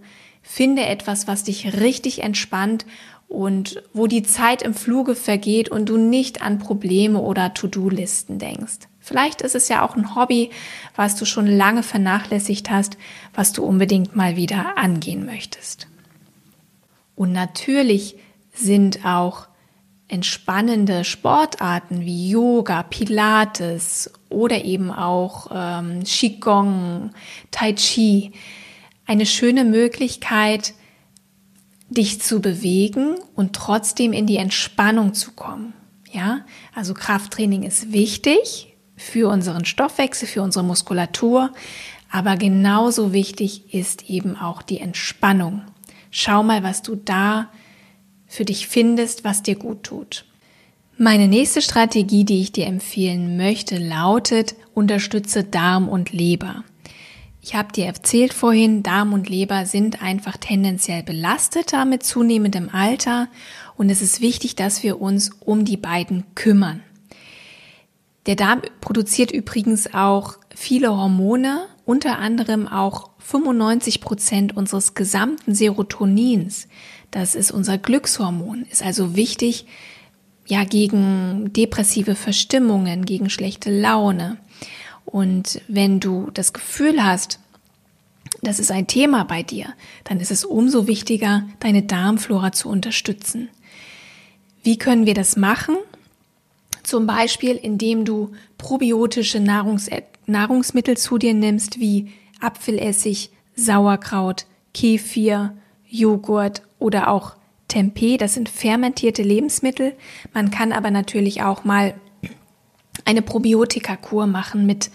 finde 0.53 0.85
etwas, 0.85 1.27
was 1.27 1.45
dich 1.45 1.81
richtig 1.81 2.23
entspannt 2.23 2.85
und 3.27 3.83
wo 3.95 4.07
die 4.07 4.23
Zeit 4.23 4.61
im 4.61 4.75
Fluge 4.75 5.15
vergeht 5.15 5.71
und 5.71 5.88
du 5.88 5.97
nicht 5.97 6.43
an 6.43 6.59
Probleme 6.59 7.21
oder 7.21 7.55
To-Do-Listen 7.55 8.38
denkst. 8.38 8.81
Vielleicht 9.01 9.41
ist 9.41 9.55
es 9.55 9.69
ja 9.69 9.83
auch 9.83 9.97
ein 9.97 10.15
Hobby, 10.15 10.51
was 10.95 11.17
du 11.17 11.25
schon 11.25 11.47
lange 11.47 11.83
vernachlässigt 11.83 12.71
hast, 12.71 12.99
was 13.33 13.53
du 13.53 13.65
unbedingt 13.65 14.15
mal 14.15 14.37
wieder 14.37 14.77
angehen 14.77 15.25
möchtest. 15.25 15.88
Und 17.17 17.33
natürlich 17.33 18.17
sind 18.53 19.07
auch 19.07 19.49
entspannende 20.09 21.05
Sportarten 21.05 22.03
wie 22.03 22.29
Yoga, 22.29 22.83
Pilates 22.83 24.12
oder 24.29 24.67
eben 24.67 24.91
auch 24.91 25.47
ähm, 25.51 26.05
Qigong, 26.05 27.12
Tai 27.51 27.73
Chi 27.73 28.33
eine 29.12 29.27
schöne 29.27 29.64
Möglichkeit, 29.64 30.72
dich 31.90 32.22
zu 32.22 32.40
bewegen 32.40 33.16
und 33.35 33.53
trotzdem 33.53 34.14
in 34.14 34.27
die 34.27 34.38
Entspannung 34.38 35.12
zu 35.12 35.33
kommen. 35.33 35.75
Ja, 36.11 36.46
also 36.75 36.94
Krafttraining 36.94 37.62
ist 37.62 37.92
wichtig 37.92 38.75
für 38.96 39.29
unseren 39.29 39.66
Stoffwechsel, 39.66 40.27
für 40.27 40.40
unsere 40.40 40.64
Muskulatur, 40.64 41.53
aber 42.11 42.37
genauso 42.37 43.12
wichtig 43.12 43.75
ist 43.75 44.09
eben 44.09 44.35
auch 44.37 44.62
die 44.62 44.81
Entspannung. 44.81 45.62
Schau 46.11 46.42
mal, 46.42 46.62
was 46.62 46.81
du 46.81 46.96
da 46.96 47.51
für 48.27 48.46
dich 48.46 48.66
findest, 48.66 49.25
was 49.25 49.42
dir 49.42 49.57
gut 49.57 49.83
tut. 49.83 50.25
Meine 50.96 51.29
nächste 51.29 51.61
Strategie, 51.61 52.25
die 52.25 52.40
ich 52.40 52.53
dir 52.53 52.66
empfehlen 52.66 53.37
möchte, 53.37 53.77
lautet, 53.77 54.55
unterstütze 54.72 55.44
Darm 55.44 55.88
und 55.88 56.12
Leber. 56.12 56.64
Ich 57.45 57.57
habe 57.57 57.73
dir 57.73 57.87
erzählt 57.87 58.33
vorhin, 58.33 58.85
Darm 58.85 59.13
und 59.13 59.29
Leber 59.29 59.67
sind 59.67 60.01
einfach 60.01 60.37
tendenziell 60.37 61.03
belasteter 61.03 61.85
mit 61.85 62.05
zunehmendem 62.05 62.69
Alter 62.73 63.27
und 63.77 63.91
es 63.91 64.01
ist 64.01 64.21
wichtig, 64.21 64.55
dass 64.55 64.85
wir 64.85 65.01
uns 65.01 65.31
um 65.41 65.65
die 65.65 65.77
beiden 65.77 66.23
kümmern. 66.37 66.85
Der 68.27 68.37
Darm 68.37 68.63
produziert 68.81 69.33
übrigens 69.33 69.93
auch 69.93 70.37
viele 70.55 70.97
Hormone, 70.97 71.67
unter 71.85 72.21
anderem 72.21 72.69
auch 72.69 73.11
95 73.19 74.01
Prozent 74.01 74.57
unseres 74.57 74.95
gesamten 74.95 75.57
Serotonins. 75.57 76.69
Das 77.11 77.35
ist 77.35 77.51
unser 77.51 77.77
Glückshormon, 77.77 78.67
ist 78.71 78.85
also 78.85 79.17
wichtig, 79.17 79.67
ja, 80.47 80.63
gegen 80.63 81.53
depressive 81.53 82.15
Verstimmungen, 82.15 83.05
gegen 83.05 83.31
schlechte 83.31 83.77
Laune. 83.77 84.39
Und 85.05 85.61
wenn 85.69 86.01
du 86.01 86.31
das 86.33 86.53
Gefühl 86.53 87.05
hast, 87.05 87.38
das 88.43 88.59
ist 88.59 88.71
ein 88.71 88.87
Thema 88.87 89.25
bei 89.25 89.43
dir, 89.43 89.75
dann 90.05 90.21
ist 90.21 90.31
es 90.31 90.45
umso 90.45 90.87
wichtiger, 90.87 91.45
deine 91.61 91.83
Darmflora 91.83 92.53
zu 92.53 92.69
unterstützen. 92.69 93.49
Wie 94.62 94.79
können 94.79 95.07
wir 95.07 95.15
das 95.15 95.37
machen? 95.37 95.77
Zum 96.83 97.07
Beispiel, 97.07 97.57
indem 97.57 98.05
du 98.05 98.33
probiotische 98.59 99.41
Nahrungs 99.41 99.88
Nahrungsmittel 100.27 100.97
zu 100.97 101.19
dir 101.19 101.35
nimmst, 101.35 101.81
wie 101.81 102.12
Apfelessig, 102.41 103.31
Sauerkraut, 103.55 104.47
Kefir, 104.73 105.55
Joghurt 105.88 106.62
oder 106.79 107.09
auch 107.09 107.35
Tempeh. 107.69 108.17
Das 108.17 108.35
sind 108.35 108.49
fermentierte 108.49 109.23
Lebensmittel. 109.23 109.95
Man 110.33 110.51
kann 110.51 110.73
aber 110.73 110.91
natürlich 110.91 111.43
auch 111.43 111.65
mal 111.65 111.95
eine 113.05 113.23
Probiotikakur 113.23 114.27
machen 114.27 114.67
mit 114.67 114.91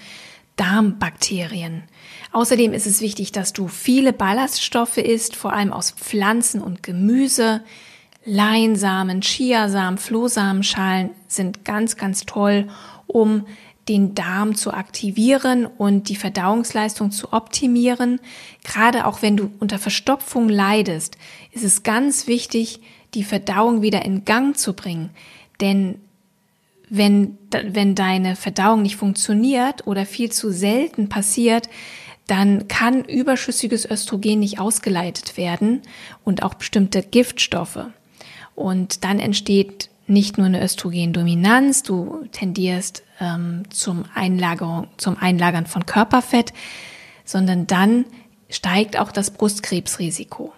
Darmbakterien. 0.55 1.83
Außerdem 2.31 2.73
ist 2.73 2.87
es 2.87 3.01
wichtig, 3.01 3.31
dass 3.31 3.53
du 3.53 3.67
viele 3.67 4.11
Ballaststoffe 4.11 4.97
isst, 4.97 5.35
vor 5.35 5.53
allem 5.53 5.71
aus 5.71 5.91
Pflanzen 5.91 6.61
und 6.61 6.83
Gemüse. 6.83 7.61
Leinsamen, 8.25 9.21
Chiasamen, 9.21 9.97
Flohsamenschalen 9.97 11.11
sind 11.27 11.63
ganz, 11.63 11.95
ganz 11.95 12.25
toll, 12.25 12.67
um 13.05 13.45
den 13.87 14.15
Darm 14.15 14.55
zu 14.55 14.73
aktivieren 14.73 15.65
und 15.65 16.09
die 16.09 16.17
Verdauungsleistung 16.17 17.11
zu 17.11 17.31
optimieren. 17.31 18.19
Gerade 18.65 19.05
auch 19.05 19.21
wenn 19.21 19.37
du 19.37 19.49
unter 19.59 19.79
Verstopfung 19.79 20.49
leidest, 20.49 21.17
ist 21.53 21.63
es 21.63 21.83
ganz 21.83 22.27
wichtig, 22.27 22.81
die 23.13 23.23
Verdauung 23.23 23.81
wieder 23.81 24.03
in 24.03 24.25
Gang 24.25 24.57
zu 24.57 24.73
bringen. 24.73 25.11
Denn 25.61 26.01
wenn, 26.89 27.37
wenn 27.51 27.95
deine 27.95 28.35
Verdauung 28.35 28.81
nicht 28.81 28.95
funktioniert 28.95 29.85
oder 29.87 30.05
viel 30.05 30.31
zu 30.31 30.51
selten 30.51 31.09
passiert, 31.09 31.69
dann 32.27 32.67
kann 32.67 33.03
überschüssiges 33.05 33.89
Östrogen 33.89 34.39
nicht 34.39 34.59
ausgeleitet 34.59 35.37
werden 35.37 35.81
und 36.23 36.43
auch 36.43 36.55
bestimmte 36.55 37.01
Giftstoffe. 37.01 37.85
Und 38.55 39.03
dann 39.03 39.19
entsteht 39.19 39.89
nicht 40.07 40.37
nur 40.37 40.47
eine 40.47 40.63
Östrogendominanz, 40.63 41.83
du 41.83 42.25
tendierst 42.31 43.03
ähm, 43.19 43.63
zum, 43.69 44.05
Einlagerung, 44.13 44.87
zum 44.97 45.17
Einlagern 45.17 45.65
von 45.65 45.85
Körperfett, 45.85 46.53
sondern 47.23 47.67
dann 47.67 48.05
steigt 48.49 48.97
auch 48.97 49.11
das 49.11 49.31
Brustkrebsrisiko. 49.31 50.53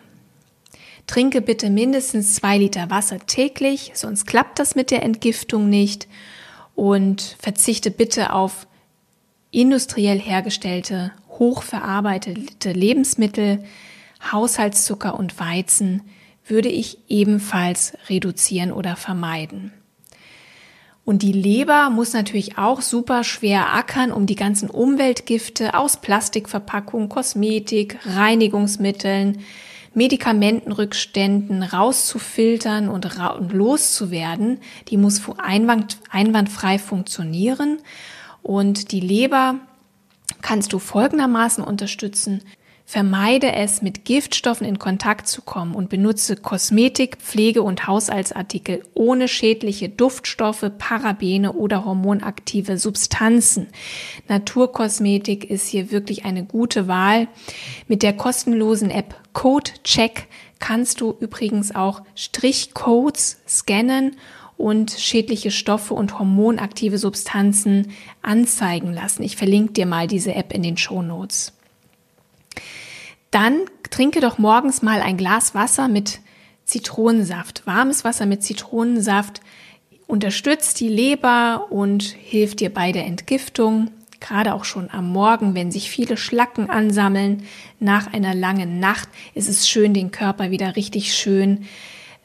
Trinke 1.10 1.42
bitte 1.42 1.72
mindestens 1.72 2.36
zwei 2.36 2.60
Liter 2.60 2.92
Wasser 2.92 3.18
täglich, 3.26 3.94
sonst 3.96 4.28
klappt 4.28 4.60
das 4.60 4.76
mit 4.76 4.92
der 4.92 5.02
Entgiftung 5.02 5.68
nicht. 5.68 6.08
Und 6.76 7.36
verzichte 7.40 7.90
bitte 7.90 8.32
auf 8.32 8.68
industriell 9.50 10.20
hergestellte, 10.20 11.12
hochverarbeitete 11.28 12.74
Lebensmittel, 12.74 13.64
Haushaltszucker 14.32 15.18
und 15.18 15.40
Weizen 15.40 16.04
würde 16.46 16.70
ich 16.70 17.00
ebenfalls 17.08 17.98
reduzieren 18.08 18.72
oder 18.72 18.96
vermeiden. 18.96 19.74
Und 21.06 21.24
die 21.24 21.34
Leber 21.34 21.90
muss 21.90 22.14
natürlich 22.14 22.60
auch 22.60 22.82
super 22.82 23.24
schwer 23.24 23.74
ackern, 23.74 24.12
um 24.12 24.28
die 24.28 24.36
ganzen 24.36 24.70
Umweltgifte 24.70 25.74
aus 25.74 25.98
Plastikverpackungen, 25.98 27.10
Kosmetik, 27.10 27.98
Reinigungsmitteln, 28.06 29.40
Medikamentenrückständen 29.94 31.64
rauszufiltern 31.64 32.90
und, 32.90 33.18
ra 33.18 33.28
und 33.30 33.54
loszuwerden. 33.54 34.60
Die 34.90 34.98
muss 34.98 35.22
einwand 35.38 35.98
einwandfrei 36.10 36.80
funktionieren. 36.80 37.80
Und 38.42 38.92
die 38.92 39.00
Leber 39.00 39.56
kannst 40.42 40.74
du 40.74 40.80
folgendermaßen 40.80 41.64
unterstützen. 41.64 42.42
Vermeide 42.92 43.52
es, 43.52 43.84
mit 43.84 44.04
Giftstoffen 44.04 44.66
in 44.66 44.80
Kontakt 44.80 45.28
zu 45.28 45.44
kommen 45.44 45.76
und 45.76 45.90
benutze 45.90 46.36
Kosmetik, 46.36 47.18
Pflege 47.18 47.62
und 47.62 47.86
Haushaltsartikel 47.86 48.82
ohne 48.96 49.28
schädliche 49.28 49.90
Duftstoffe, 49.90 50.66
Parabene 50.80 51.54
oder 51.54 51.86
hormonaktive 51.86 52.80
Substanzen. 52.80 53.68
Naturkosmetik 54.28 55.48
ist 55.48 55.68
hier 55.68 55.92
wirklich 55.92 56.26
eine 56.26 56.44
gute 56.44 56.88
Wahl. 56.88 57.28
Mit 57.88 58.02
der 58.02 58.14
kostenlosen 58.14 58.90
App 58.90 59.14
Code 59.34 59.70
Check 59.84 60.26
kannst 60.58 61.00
du 61.00 61.16
übrigens 61.20 61.76
auch 61.76 62.02
Strichcodes 62.16 63.40
scannen 63.48 64.16
und 64.58 64.90
schädliche 64.90 65.52
Stoffe 65.52 65.94
und 65.94 66.18
hormonaktive 66.18 66.98
Substanzen 66.98 67.92
anzeigen 68.24 68.92
lassen. 68.92 69.22
Ich 69.22 69.36
verlinke 69.36 69.74
dir 69.74 69.86
mal 69.86 70.08
diese 70.08 70.34
App 70.34 70.52
in 70.52 70.64
den 70.64 70.76
Show 70.76 71.04
Notes. 71.04 71.54
Dann 73.32 73.62
trinke 73.90 74.22
doch 74.22 74.38
morgens 74.38 74.82
mal 74.82 75.02
ein 75.02 75.18
Glas 75.18 75.54
Wasser 75.56 75.88
mit 75.88 76.20
Zitronensaft. 76.66 77.66
Warmes 77.66 78.04
Wasser 78.04 78.26
mit 78.26 78.44
Zitronensaft 78.44 79.42
unterstützt 80.08 80.80
die 80.80 80.90
Leber 80.90 81.68
und 81.70 82.04
hilft 82.04 82.60
dir 82.60 82.74
bei 82.74 82.92
der 82.92 83.06
Entgiftung. 83.06 83.92
Gerade 84.20 84.54
auch 84.54 84.66
schon 84.66 84.90
am 84.92 85.10
Morgen, 85.10 85.56
wenn 85.56 85.72
sich 85.72 85.90
viele 85.90 86.18
Schlacken 86.18 86.70
ansammeln 86.70 87.44
nach 87.80 88.12
einer 88.12 88.36
langen 88.36 88.80
Nacht, 88.80 89.08
ist 89.34 89.48
es 89.48 89.70
schön, 89.70 89.94
den 89.94 90.12
Körper 90.12 90.52
wieder 90.52 90.76
richtig 90.76 91.14
schön 91.14 91.66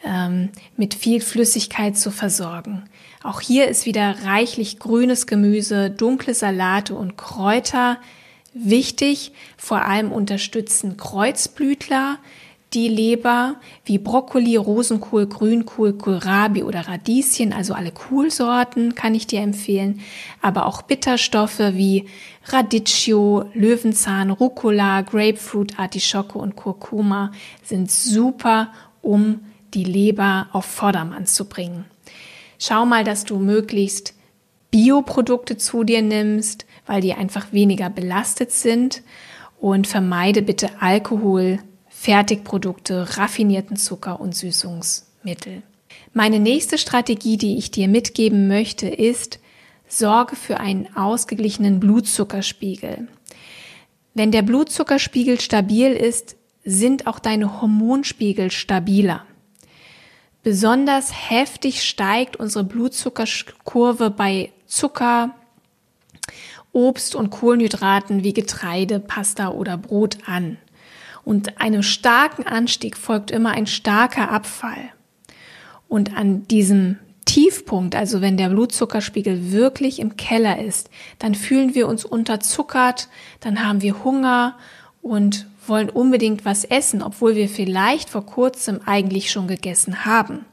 ähm, 0.05 0.51
mit 0.77 0.95
viel 0.95 1.21
Flüssigkeit 1.21 1.97
zu 1.97 2.11
versorgen. 2.11 2.85
Auch 3.23 3.41
hier 3.41 3.69
ist 3.69 3.87
wieder 3.87 4.17
reichlich 4.25 4.79
grünes 4.79 5.27
Gemüse, 5.27 5.91
dunkle 5.91 6.35
Salate 6.35 6.95
und 6.95 7.17
Kräuter 7.17 7.99
Wichtig, 8.55 9.33
vor 9.57 9.83
allem 9.83 10.13
unterstützen 10.13 10.97
Kreuzblütler 10.97 12.19
die 12.73 12.89
Leber 12.89 13.57
wie 13.85 13.99
Brokkoli, 13.99 14.57
Rosenkohl, 14.57 15.27
Grünkohl, 15.27 15.93
Kohlrabi 15.95 16.63
oder 16.63 16.89
Radieschen, 16.89 17.53
also 17.53 17.75
alle 17.75 17.93
Kohlsorten 17.93 18.95
kann 18.95 19.15
ich 19.15 19.27
dir 19.27 19.41
empfehlen, 19.41 20.01
aber 20.41 20.67
auch 20.67 20.83
Bitterstoffe 20.83 21.59
wie 21.59 22.07
Radicchio, 22.47 23.45
Löwenzahn, 23.55 24.31
Rucola, 24.31 25.03
Grapefruit, 25.03 25.79
Artischocke 25.79 26.39
und 26.39 26.57
Kurkuma 26.57 27.33
sind 27.63 27.91
super, 27.91 28.73
um 29.03 29.41
die 29.73 29.85
Leber 29.85 30.49
auf 30.53 30.65
Vordermann 30.65 31.27
zu 31.27 31.47
bringen. 31.47 31.85
Schau 32.59 32.87
mal, 32.87 33.05
dass 33.05 33.25
du 33.25 33.39
möglichst 33.39 34.15
Bioprodukte 34.71 35.57
zu 35.57 35.85
dir 35.85 36.03
nimmst, 36.03 36.67
weil 36.87 37.01
die 37.01 37.15
einfach 37.15 37.53
weniger 37.53 37.91
belastet 37.91 38.53
sind 38.53 39.03
und 39.61 39.87
vermeide 39.87 40.43
bitte 40.43 40.71
Alkohol, 40.81 41.59
Fertigprodukte, 41.89 43.17
raffinierten 43.17 43.77
Zucker 43.77 44.21
und 44.21 44.35
Süßungsmittel. 44.35 45.63
Meine 46.13 46.39
nächste 46.39 46.79
Strategie, 46.79 47.39
die 47.39 47.57
ich 47.57 47.71
dir 47.71 47.89
mitgeben 47.89 48.47
möchte, 48.47 48.89
ist, 48.89 49.41
sorge 49.89 50.37
für 50.37 50.61
einen 50.61 50.95
ausgeglichenen 50.97 51.81
Blutzuckerspiegel. 51.81 53.09
Wenn 54.15 54.31
der 54.31 54.43
Blutzuckerspiegel 54.43 55.41
stabil 55.41 55.93
ist, 55.93 56.37
sind 56.65 57.07
auch 57.07 57.19
deine 57.19 57.61
Hormonspiegel 57.61 58.51
stabiler. 58.51 59.25
Besonders 60.43 61.31
heftig 61.31 61.83
steigt 61.83 62.37
unsere 62.37 62.65
Blutzuckerkurve 62.65 64.11
bei 64.11 64.53
Zucker, 64.67 65.35
Obst 66.75 67.15
und 67.15 67.31
Kohlenhydraten 67.31 68.23
wie 68.25 68.35
Getreide, 68.35 69.01
Pasta 69.01 69.49
oder 69.49 69.79
Brot 69.79 70.19
an. 70.27 70.59
Und 71.25 71.61
einem 71.61 71.83
starken 71.83 72.47
Anstieg 72.47 72.99
folgt 72.99 73.31
immer 73.31 73.53
ein 73.53 73.67
starker 73.67 74.31
Abfall. 74.31 74.91
Und 75.89 76.17
an 76.17 76.47
diesem 76.49 76.99
Tiefpunkt, 77.25 77.95
also 77.95 78.21
wenn 78.21 78.37
der 78.37 78.51
Blutzuckerspiegel 78.51 79.53
wirklich 79.53 79.99
im 79.99 80.17
Keller 80.17 80.63
ist, 80.63 80.91
dann 81.19 81.35
fühlen 81.35 81.75
wir 81.75 81.89
uns 81.89 82.05
unterzuckert, 82.05 83.09
dann 83.41 83.67
haben 83.67 83.81
wir 83.81 84.05
Hunger 84.05 84.59
und 85.01 85.47
wollen 85.67 85.89
unbedingt 85.89 86.45
was 86.45 86.65
essen, 86.65 87.03
obwohl 87.03 87.35
wir 87.37 87.49
vielleicht 87.49 88.11
vor 88.11 88.27
kurzem 88.27 88.81
eigentlich 88.85 89.31
schon 89.31 89.49
gegessen 89.49 90.05
haben. 90.05 90.45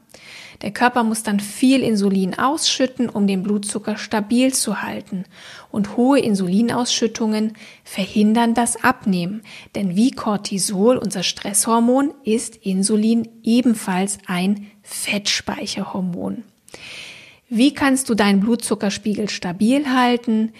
Der 0.62 0.70
Körper 0.70 1.02
muss 1.02 1.24
dann 1.24 1.40
viel 1.40 1.82
Insulin 1.82 2.38
ausschütten, 2.38 3.08
um 3.08 3.26
den 3.26 3.42
Blutzucker 3.42 3.96
stabil 3.96 4.54
zu 4.54 4.80
halten. 4.82 5.24
Und 5.70 5.96
hohe 5.96 6.20
Insulinausschüttungen 6.20 7.54
verhindern 7.84 8.54
das 8.54 8.82
Abnehmen. 8.82 9.42
Denn 9.74 9.96
wie 9.96 10.12
Cortisol, 10.12 10.96
unser 10.96 11.24
Stresshormon, 11.24 12.14
ist 12.24 12.56
Insulin 12.56 13.28
ebenfalls 13.42 14.18
ein 14.26 14.68
Fettspeicherhormon. 14.82 16.44
Wie 17.48 17.74
kannst 17.74 18.08
du 18.08 18.14
deinen 18.14 18.40
Blutzuckerspiegel 18.40 19.28
stabil 19.28 19.92
halten? 19.92 20.52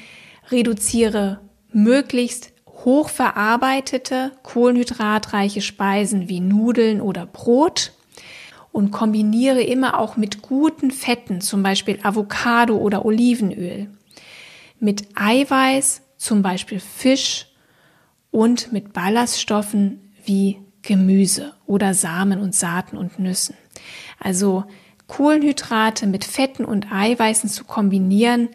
Reduziere 0.51 1.41
möglichst 1.73 2.53
hochverarbeitete, 2.67 4.33
kohlenhydratreiche 4.43 5.63
Speisen 5.63 6.29
wie 6.29 6.41
Nudeln 6.41 7.01
oder 7.01 7.25
Brot 7.27 7.93
und 8.73 8.91
kombiniere 8.91 9.63
immer 9.63 9.99
auch 9.99 10.17
mit 10.17 10.43
guten 10.43 10.91
Fetten, 10.91 11.41
zum 11.41 11.63
Beispiel 11.63 11.99
Avocado 12.03 12.77
oder 12.77 13.05
Olivenöl, 13.05 13.89
mit 14.81 15.07
Eiweiß, 15.15 16.03
zum 16.17 16.43
Beispiel 16.43 16.81
Fisch 16.81 17.47
und 18.31 18.73
mit 18.73 18.93
Ballaststoffen 18.93 20.13
wie 20.25 20.59
Gemüse 20.81 21.55
oder 21.67 21.95
Samen 21.95 22.41
und 22.41 22.55
Saaten 22.55 22.97
und 22.97 23.19
Nüssen. 23.19 23.55
Also 24.19 24.65
Kohlenhydrate 25.07 26.07
mit 26.07 26.25
Fetten 26.25 26.65
und 26.65 26.91
Eiweißen 26.91 27.51
zu 27.51 27.65
kombinieren, 27.65 28.49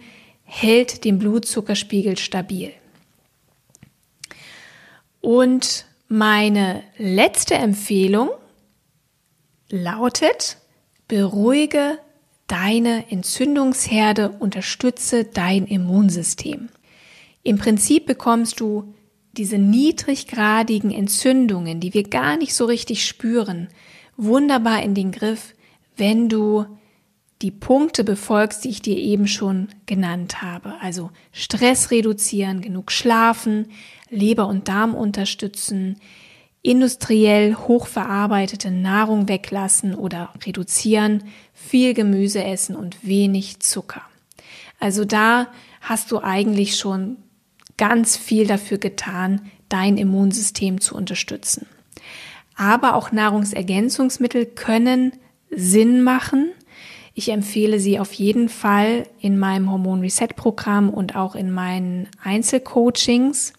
hält 0.43 1.03
den 1.03 1.19
Blutzuckerspiegel 1.19 2.17
stabil. 2.17 2.71
Und 5.21 5.85
meine 6.07 6.83
letzte 6.97 7.55
Empfehlung 7.55 8.29
lautet, 9.69 10.57
beruhige 11.07 11.99
deine 12.47 13.11
Entzündungsherde, 13.11 14.29
unterstütze 14.29 15.25
dein 15.25 15.65
Immunsystem. 15.65 16.69
Im 17.43 17.57
Prinzip 17.57 18.05
bekommst 18.05 18.59
du 18.59 18.93
diese 19.33 19.57
niedriggradigen 19.57 20.91
Entzündungen, 20.91 21.79
die 21.79 21.93
wir 21.93 22.03
gar 22.03 22.37
nicht 22.37 22.55
so 22.55 22.65
richtig 22.65 23.05
spüren, 23.05 23.67
wunderbar 24.15 24.81
in 24.81 24.95
den 24.95 25.11
Griff, 25.11 25.53
wenn 25.95 26.27
du 26.27 26.65
die 27.41 27.51
Punkte 27.51 28.03
befolgst, 28.03 28.63
die 28.63 28.69
ich 28.69 28.81
dir 28.81 28.97
eben 28.97 29.27
schon 29.27 29.67
genannt 29.85 30.41
habe. 30.41 30.73
Also 30.81 31.11
Stress 31.31 31.91
reduzieren, 31.91 32.61
genug 32.61 32.91
schlafen, 32.91 33.67
Leber 34.09 34.47
und 34.47 34.67
Darm 34.67 34.95
unterstützen, 34.95 35.99
industriell 36.67 37.55
hochverarbeitete 37.55 38.71
Nahrung 38.71 39.29
weglassen 39.29 39.95
oder 39.95 40.33
reduzieren, 40.45 41.23
viel 41.53 41.93
Gemüse 41.93 42.43
essen 42.43 42.75
und 42.75 43.07
wenig 43.07 43.61
Zucker. 43.61 44.01
Also 44.77 45.05
da 45.05 45.47
hast 45.79 46.11
du 46.11 46.19
eigentlich 46.19 46.75
schon 46.75 47.17
ganz 47.77 48.17
viel 48.17 48.47
dafür 48.47 48.79
getan, 48.79 49.49
dein 49.69 49.97
Immunsystem 49.97 50.81
zu 50.81 50.95
unterstützen. 50.95 51.67
Aber 52.57 52.95
auch 52.95 53.13
Nahrungsergänzungsmittel 53.13 54.45
können 54.45 55.13
Sinn 55.49 56.03
machen. 56.03 56.51
Ich 57.13 57.29
empfehle 57.29 57.79
sie 57.79 57.97
auf 57.97 58.11
jeden 58.11 58.49
Fall 58.49 59.07
in 59.21 59.39
meinem 59.39 59.71
Hormon 59.71 60.01
Reset 60.01 60.29
Programm 60.35 60.89
und 60.89 61.15
auch 61.15 61.33
in 61.35 61.49
meinen 61.49 62.09
Einzelcoachings. 62.21 63.53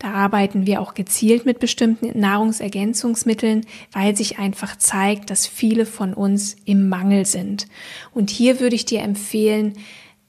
Da 0.00 0.12
arbeiten 0.12 0.66
wir 0.66 0.80
auch 0.80 0.94
gezielt 0.94 1.44
mit 1.44 1.58
bestimmten 1.58 2.18
Nahrungsergänzungsmitteln, 2.18 3.66
weil 3.92 4.16
sich 4.16 4.38
einfach 4.38 4.76
zeigt, 4.76 5.28
dass 5.28 5.46
viele 5.46 5.84
von 5.84 6.14
uns 6.14 6.56
im 6.64 6.88
Mangel 6.88 7.26
sind. 7.26 7.66
Und 8.14 8.30
hier 8.30 8.60
würde 8.60 8.76
ich 8.76 8.86
dir 8.86 9.02
empfehlen, 9.02 9.74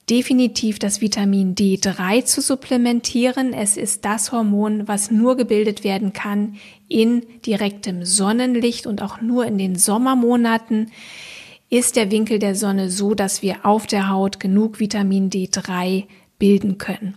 definitiv 0.09 0.77
das 0.77 0.99
Vitamin 0.99 1.55
D3 1.55 2.25
zu 2.25 2.41
supplementieren. 2.41 3.53
Es 3.53 3.77
ist 3.77 4.03
das 4.03 4.33
Hormon, 4.33 4.89
was 4.89 5.09
nur 5.09 5.37
gebildet 5.37 5.85
werden 5.85 6.11
kann 6.11 6.57
in 6.89 7.23
direktem 7.45 8.03
Sonnenlicht 8.03 8.87
und 8.87 9.01
auch 9.01 9.21
nur 9.21 9.45
in 9.45 9.57
den 9.57 9.77
Sommermonaten 9.77 10.91
ist 11.69 11.95
der 11.95 12.11
Winkel 12.11 12.39
der 12.39 12.55
Sonne 12.55 12.89
so, 12.89 13.13
dass 13.13 13.41
wir 13.41 13.65
auf 13.65 13.87
der 13.87 14.09
Haut 14.09 14.41
genug 14.41 14.81
Vitamin 14.81 15.29
D3 15.29 16.07
bilden 16.37 16.77
können. 16.77 17.15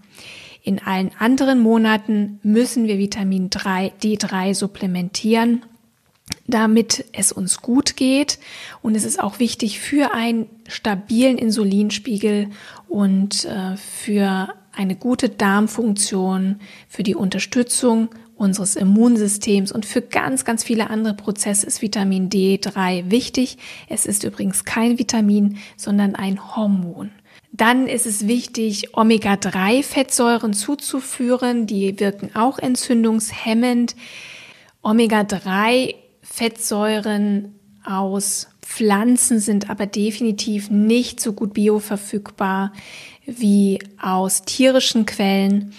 In 0.64 0.78
allen 0.82 1.10
anderen 1.18 1.60
Monaten 1.60 2.40
müssen 2.42 2.86
wir 2.86 2.96
Vitamin 2.96 3.50
3, 3.50 3.92
D3 4.02 4.54
supplementieren, 4.54 5.62
damit 6.46 7.04
es 7.12 7.32
uns 7.32 7.60
gut 7.60 7.96
geht. 7.96 8.38
Und 8.80 8.94
es 8.94 9.04
ist 9.04 9.20
auch 9.20 9.38
wichtig 9.40 9.78
für 9.78 10.14
einen 10.14 10.46
stabilen 10.66 11.36
Insulinspiegel 11.36 12.48
und 12.88 13.44
äh, 13.44 13.76
für 13.76 14.54
eine 14.72 14.96
gute 14.96 15.28
Darmfunktion, 15.28 16.60
für 16.88 17.02
die 17.02 17.14
Unterstützung 17.14 18.08
unseres 18.34 18.74
Immunsystems 18.74 19.70
und 19.70 19.84
für 19.84 20.00
ganz, 20.00 20.46
ganz 20.46 20.64
viele 20.64 20.88
andere 20.88 21.12
Prozesse 21.12 21.66
ist 21.66 21.82
Vitamin 21.82 22.30
D3 22.30 23.10
wichtig. 23.10 23.58
Es 23.90 24.06
ist 24.06 24.24
übrigens 24.24 24.64
kein 24.64 24.98
Vitamin, 24.98 25.58
sondern 25.76 26.14
ein 26.14 26.56
Hormon. 26.56 27.10
Dann 27.56 27.86
ist 27.86 28.04
es 28.04 28.26
wichtig, 28.26 28.96
Omega-3-Fettsäuren 28.96 30.54
zuzuführen. 30.54 31.68
Die 31.68 32.00
wirken 32.00 32.34
auch 32.34 32.58
entzündungshemmend. 32.58 33.94
Omega-3-Fettsäuren 34.82 37.54
aus 37.84 38.48
Pflanzen 38.60 39.38
sind 39.38 39.70
aber 39.70 39.86
definitiv 39.86 40.68
nicht 40.68 41.20
so 41.20 41.32
gut 41.32 41.54
bioverfügbar 41.54 42.72
wie 43.24 43.78
aus 44.02 44.42
tierischen 44.42 45.06
Quellen. 45.06 45.74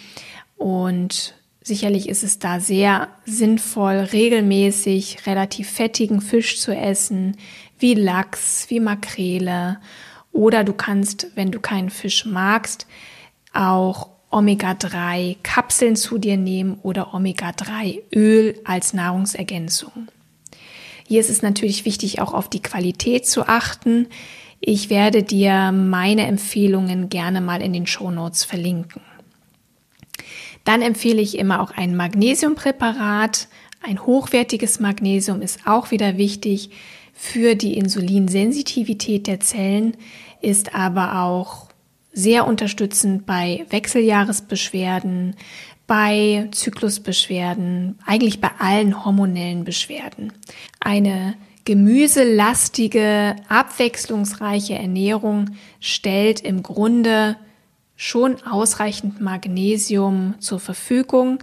Und 0.55 1.33
sicherlich 1.61 2.07
ist 2.07 2.23
es 2.23 2.39
da 2.39 2.61
sehr 2.61 3.09
sinnvoll, 3.25 3.97
regelmäßig 3.97 5.27
relativ 5.27 5.71
fettigen 5.71 6.21
Fisch 6.21 6.57
zu 6.57 6.73
essen, 6.73 7.35
wie 7.79 7.95
Lachs, 7.95 8.69
wie 8.69 8.79
Makrele 8.79 9.79
oder 10.35 10.65
du 10.65 10.73
kannst, 10.73 11.27
wenn 11.35 11.49
du 11.49 11.61
keinen 11.61 11.89
Fisch 11.89 12.25
magst, 12.25 12.87
auch 13.53 14.09
Omega-3 14.31 15.37
Kapseln 15.43 15.95
zu 15.95 16.17
dir 16.17 16.35
nehmen 16.35 16.77
oder 16.83 17.13
Omega-3 17.13 18.01
Öl 18.13 18.59
als 18.65 18.93
Nahrungsergänzung. 18.93 20.09
Hier 21.07 21.21
ist 21.21 21.29
es 21.29 21.41
natürlich 21.41 21.85
wichtig, 21.85 22.19
auch 22.19 22.33
auf 22.33 22.49
die 22.49 22.61
Qualität 22.61 23.25
zu 23.25 23.47
achten. 23.47 24.07
Ich 24.59 24.89
werde 24.89 25.23
dir 25.23 25.71
meine 25.71 26.27
Empfehlungen 26.27 27.07
gerne 27.07 27.39
mal 27.39 27.61
in 27.61 27.71
den 27.71 27.87
Show 27.87 28.11
Notes 28.11 28.43
verlinken. 28.43 29.01
Dann 30.65 30.81
empfehle 30.81 31.21
ich 31.21 31.37
immer 31.37 31.61
auch 31.61 31.71
ein 31.71 31.95
Magnesiumpräparat, 31.95 33.47
Ein 33.87 34.03
hochwertiges 34.03 34.79
Magnesium 34.79 35.43
ist 35.43 35.67
auch 35.67 35.91
wieder 35.91 36.17
wichtig 36.17 36.71
für 37.13 37.53
die 37.55 37.77
Insulinsensitivität 37.77 39.27
der 39.27 39.39
Zellen, 39.39 39.95
ist 40.45 40.75
aber 40.75 41.21
auch 41.21 41.67
sehr 42.13 42.47
unterstützend 42.47 43.25
bei 43.25 43.65
Wechseljahresbeschwerden, 43.69 45.35
bei 45.87 46.47
Zyklusbeschwerden, 46.51 47.99
eigentlich 48.05 48.39
bei 48.39 48.51
allen 48.59 49.03
hormonellen 49.03 49.65
Beschwerden. 49.65 50.31
Eine 50.79 51.35
gemüselastige, 51.65 53.35
abwechslungsreiche 53.49 54.75
Ernährung 54.75 55.51
stellt 55.79 56.41
im 56.41 56.63
Grunde 56.63 57.37
schon 57.95 58.41
ausreichend 58.43 59.19
Magnesium 59.19 60.35
zur 60.39 60.59
Verfügung. 60.59 61.39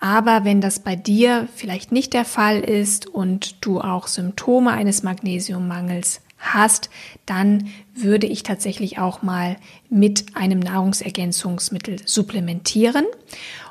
Aber 0.00 0.44
wenn 0.44 0.60
das 0.60 0.80
bei 0.80 0.96
dir 0.96 1.48
vielleicht 1.54 1.92
nicht 1.92 2.12
der 2.14 2.24
Fall 2.24 2.60
ist 2.60 3.06
und 3.06 3.64
du 3.64 3.80
auch 3.80 4.06
Symptome 4.06 4.70
eines 4.70 5.02
Magnesiummangels 5.02 6.20
hast, 6.38 6.90
dann 7.26 7.68
würde 7.94 8.26
ich 8.26 8.42
tatsächlich 8.42 8.98
auch 8.98 9.22
mal 9.22 9.56
mit 9.90 10.36
einem 10.36 10.60
Nahrungsergänzungsmittel 10.60 11.96
supplementieren. 12.04 13.04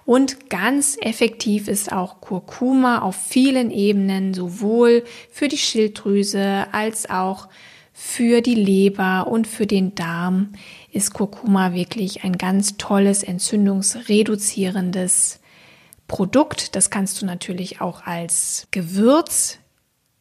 Und 0.05 0.49
ganz 0.49 0.97
effektiv 1.01 1.67
ist 1.67 1.91
auch 1.91 2.21
Kurkuma 2.21 2.99
auf 2.99 3.15
vielen 3.15 3.71
Ebenen, 3.71 4.33
sowohl 4.33 5.03
für 5.31 5.47
die 5.47 5.57
Schilddrüse 5.57 6.67
als 6.71 7.09
auch 7.09 7.47
für 7.99 8.41
die 8.41 8.55
Leber 8.55 9.27
und 9.27 9.47
für 9.47 9.65
den 9.65 9.95
Darm 9.95 10.53
ist 10.91 11.13
Kurkuma 11.13 11.73
wirklich 11.73 12.23
ein 12.23 12.37
ganz 12.37 12.77
tolles 12.77 13.23
entzündungsreduzierendes 13.23 15.39
Produkt. 16.07 16.75
Das 16.75 16.89
kannst 16.89 17.21
du 17.21 17.25
natürlich 17.25 17.81
auch 17.81 18.05
als 18.05 18.67
Gewürz 18.71 19.59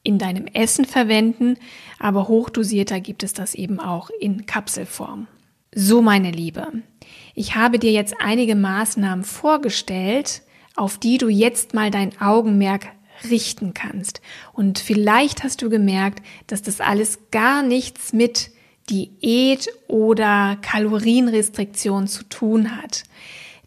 in 0.06 0.18
deinem 0.18 0.46
Essen 0.46 0.84
verwenden, 0.84 1.58
aber 1.98 2.28
hochdosierter 2.28 3.00
gibt 3.00 3.22
es 3.22 3.32
das 3.32 3.54
eben 3.54 3.80
auch 3.80 4.08
in 4.20 4.46
Kapselform. 4.46 5.26
So, 5.74 6.00
meine 6.00 6.30
Liebe, 6.30 6.68
ich 7.34 7.56
habe 7.56 7.78
dir 7.78 7.92
jetzt 7.92 8.14
einige 8.20 8.54
Maßnahmen 8.54 9.24
vorgestellt, 9.24 10.42
auf 10.76 10.96
die 10.96 11.18
du 11.18 11.28
jetzt 11.28 11.74
mal 11.74 11.90
dein 11.90 12.18
Augenmerk 12.20 12.86
richten 13.28 13.74
kannst. 13.74 14.20
Und 14.52 14.78
vielleicht 14.78 15.42
hast 15.42 15.60
du 15.60 15.70
gemerkt, 15.70 16.22
dass 16.46 16.62
das 16.62 16.80
alles 16.80 17.18
gar 17.30 17.62
nichts 17.62 18.12
mit 18.12 18.50
Diät 18.88 19.68
oder 19.88 20.56
Kalorienrestriktion 20.62 22.06
zu 22.06 22.24
tun 22.24 22.76
hat. 22.80 23.02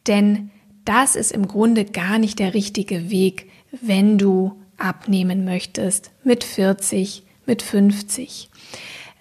Denn 0.07 0.51
das 0.85 1.15
ist 1.15 1.31
im 1.31 1.47
Grunde 1.47 1.83
gar 1.83 2.17
nicht 2.17 2.39
der 2.39 2.53
richtige 2.53 3.09
Weg, 3.09 3.51
wenn 3.81 4.17
du 4.17 4.58
abnehmen 4.79 5.45
möchtest 5.45 6.11
mit 6.23 6.43
40, 6.43 7.23
mit 7.45 7.61
50. 7.61 8.49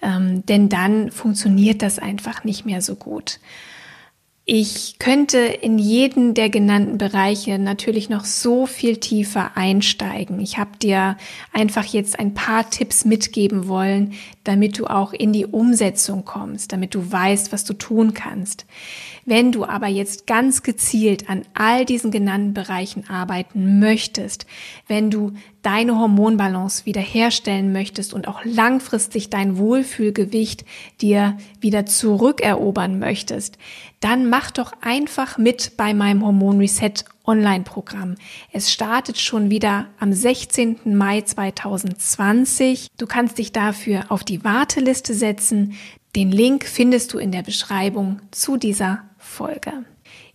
Ähm, 0.01 0.45
denn 0.45 0.69
dann 0.69 1.11
funktioniert 1.11 1.81
das 1.81 1.99
einfach 1.99 2.43
nicht 2.43 2.65
mehr 2.65 2.81
so 2.81 2.95
gut. 2.95 3.39
Ich 4.51 4.97
könnte 4.97 5.37
in 5.37 5.77
jeden 5.77 6.33
der 6.33 6.49
genannten 6.49 6.97
Bereiche 6.97 7.59
natürlich 7.59 8.09
noch 8.09 8.25
so 8.25 8.65
viel 8.65 8.97
tiefer 8.97 9.51
einsteigen. 9.53 10.39
Ich 10.39 10.57
habe 10.57 10.71
dir 10.81 11.17
einfach 11.53 11.85
jetzt 11.85 12.17
ein 12.17 12.33
paar 12.33 12.67
Tipps 12.67 13.05
mitgeben 13.05 13.67
wollen, 13.67 14.13
damit 14.45 14.79
du 14.79 14.87
auch 14.87 15.13
in 15.13 15.33
die 15.33 15.45
Umsetzung 15.45 16.25
kommst, 16.25 16.73
damit 16.73 16.95
du 16.95 17.11
weißt, 17.11 17.51
was 17.51 17.63
du 17.63 17.75
tun 17.75 18.15
kannst. 18.15 18.65
Wenn 19.23 19.51
du 19.51 19.65
aber 19.65 19.85
jetzt 19.85 20.25
ganz 20.25 20.63
gezielt 20.63 21.29
an 21.29 21.43
all 21.53 21.85
diesen 21.85 22.09
genannten 22.09 22.55
Bereichen 22.55 23.07
arbeiten 23.07 23.77
möchtest, 23.77 24.47
wenn 24.87 25.11
du 25.11 25.33
deine 25.61 25.99
Hormonbalance 25.99 26.85
wiederherstellen 26.85 27.71
möchtest 27.71 28.13
und 28.13 28.27
auch 28.27 28.41
langfristig 28.45 29.29
dein 29.29 29.57
Wohlfühlgewicht 29.57 30.65
dir 31.01 31.37
wieder 31.59 31.85
zurückerobern 31.85 32.99
möchtest, 32.99 33.57
dann 33.99 34.29
mach 34.29 34.51
doch 34.51 34.71
einfach 34.81 35.37
mit 35.37 35.75
bei 35.75 35.93
meinem 35.93 36.25
Hormon 36.25 36.59
Reset 36.59 36.93
Online-Programm. 37.25 38.15
Es 38.51 38.71
startet 38.71 39.19
schon 39.19 39.49
wieder 39.49 39.87
am 39.99 40.13
16. 40.13 40.79
Mai 40.97 41.21
2020. 41.21 42.87
Du 42.97 43.05
kannst 43.05 43.37
dich 43.37 43.51
dafür 43.51 44.05
auf 44.09 44.23
die 44.23 44.43
Warteliste 44.43 45.13
setzen. 45.13 45.75
Den 46.15 46.31
Link 46.31 46.65
findest 46.65 47.13
du 47.13 47.19
in 47.19 47.31
der 47.31 47.43
Beschreibung 47.43 48.19
zu 48.31 48.57
dieser 48.57 49.03
Folge. 49.17 49.73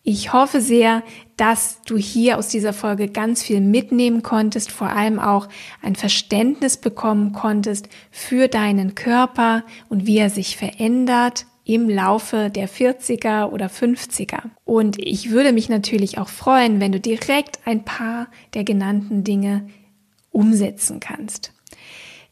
Ich 0.02 0.34
hoffe 0.34 0.60
sehr, 0.60 1.02
dass 1.38 1.80
du 1.82 1.96
hier 1.96 2.36
aus 2.36 2.48
dieser 2.48 2.74
Folge 2.74 3.08
ganz 3.08 3.42
viel 3.42 3.60
mitnehmen 3.60 4.22
konntest, 4.22 4.70
vor 4.70 4.90
allem 4.90 5.18
auch 5.18 5.48
ein 5.80 5.96
Verständnis 5.96 6.76
bekommen 6.76 7.32
konntest 7.32 7.88
für 8.10 8.48
deinen 8.48 8.94
Körper 8.94 9.64
und 9.88 10.06
wie 10.06 10.18
er 10.18 10.28
sich 10.28 10.58
verändert 10.58 11.46
im 11.64 11.88
Laufe 11.88 12.50
der 12.50 12.68
40er 12.68 13.46
oder 13.46 13.68
50er. 13.68 14.50
Und 14.64 14.98
ich 14.98 15.30
würde 15.30 15.52
mich 15.52 15.70
natürlich 15.70 16.18
auch 16.18 16.28
freuen, 16.28 16.80
wenn 16.80 16.92
du 16.92 17.00
direkt 17.00 17.60
ein 17.64 17.84
paar 17.84 18.28
der 18.52 18.64
genannten 18.64 19.24
Dinge 19.24 19.66
umsetzen 20.30 21.00
kannst. 21.00 21.52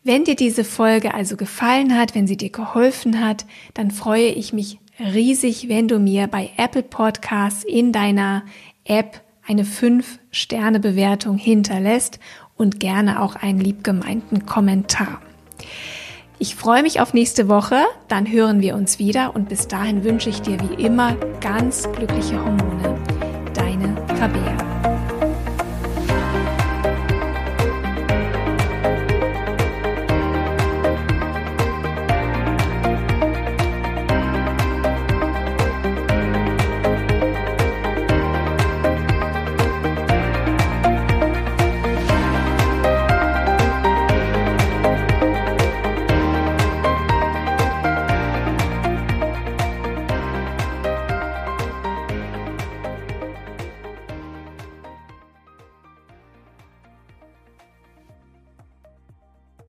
Wenn 0.05 0.24
dir 0.24 0.34
diese 0.34 0.64
Folge 0.64 1.14
also 1.14 1.36
gefallen 1.36 1.96
hat, 1.96 2.14
wenn 2.14 2.26
sie 2.26 2.36
dir 2.36 2.50
geholfen 2.50 3.24
hat, 3.24 3.46
dann 3.72 3.90
freue 3.90 4.28
ich 4.28 4.53
mich 4.53 4.78
riesig, 4.99 5.68
wenn 5.68 5.88
du 5.88 5.99
mir 5.99 6.26
bei 6.26 6.51
Apple 6.57 6.82
Podcasts 6.82 7.64
in 7.64 7.93
deiner 7.93 8.43
App 8.84 9.20
eine 9.47 9.64
5-Sterne-Bewertung 9.64 11.36
hinterlässt 11.36 12.18
und 12.57 12.80
gerne 12.80 13.22
auch 13.22 13.36
einen 13.36 13.61
liebgemeinten 13.61 14.47
Kommentar. 14.47 15.20
Ich 16.38 16.55
freue 16.57 16.82
mich 16.82 17.01
auf 17.01 17.14
nächste 17.14 17.49
Woche, 17.49 17.76
dann 18.09 18.30
hören 18.30 18.61
wir 18.61 18.74
uns 18.74 18.99
wieder 18.99 19.34
und 19.34 19.49
bis 19.49 19.68
dahin 19.68 20.05
wünsche 20.05 20.30
ich 20.30 20.43
dir 20.43 20.59
wie 20.61 20.82
immer 20.82 21.14
ganz 21.40 21.90
glückliche 21.93 22.36
Hormone. 22.36 22.99
Deine 23.55 23.95
Rabea. 24.20 24.71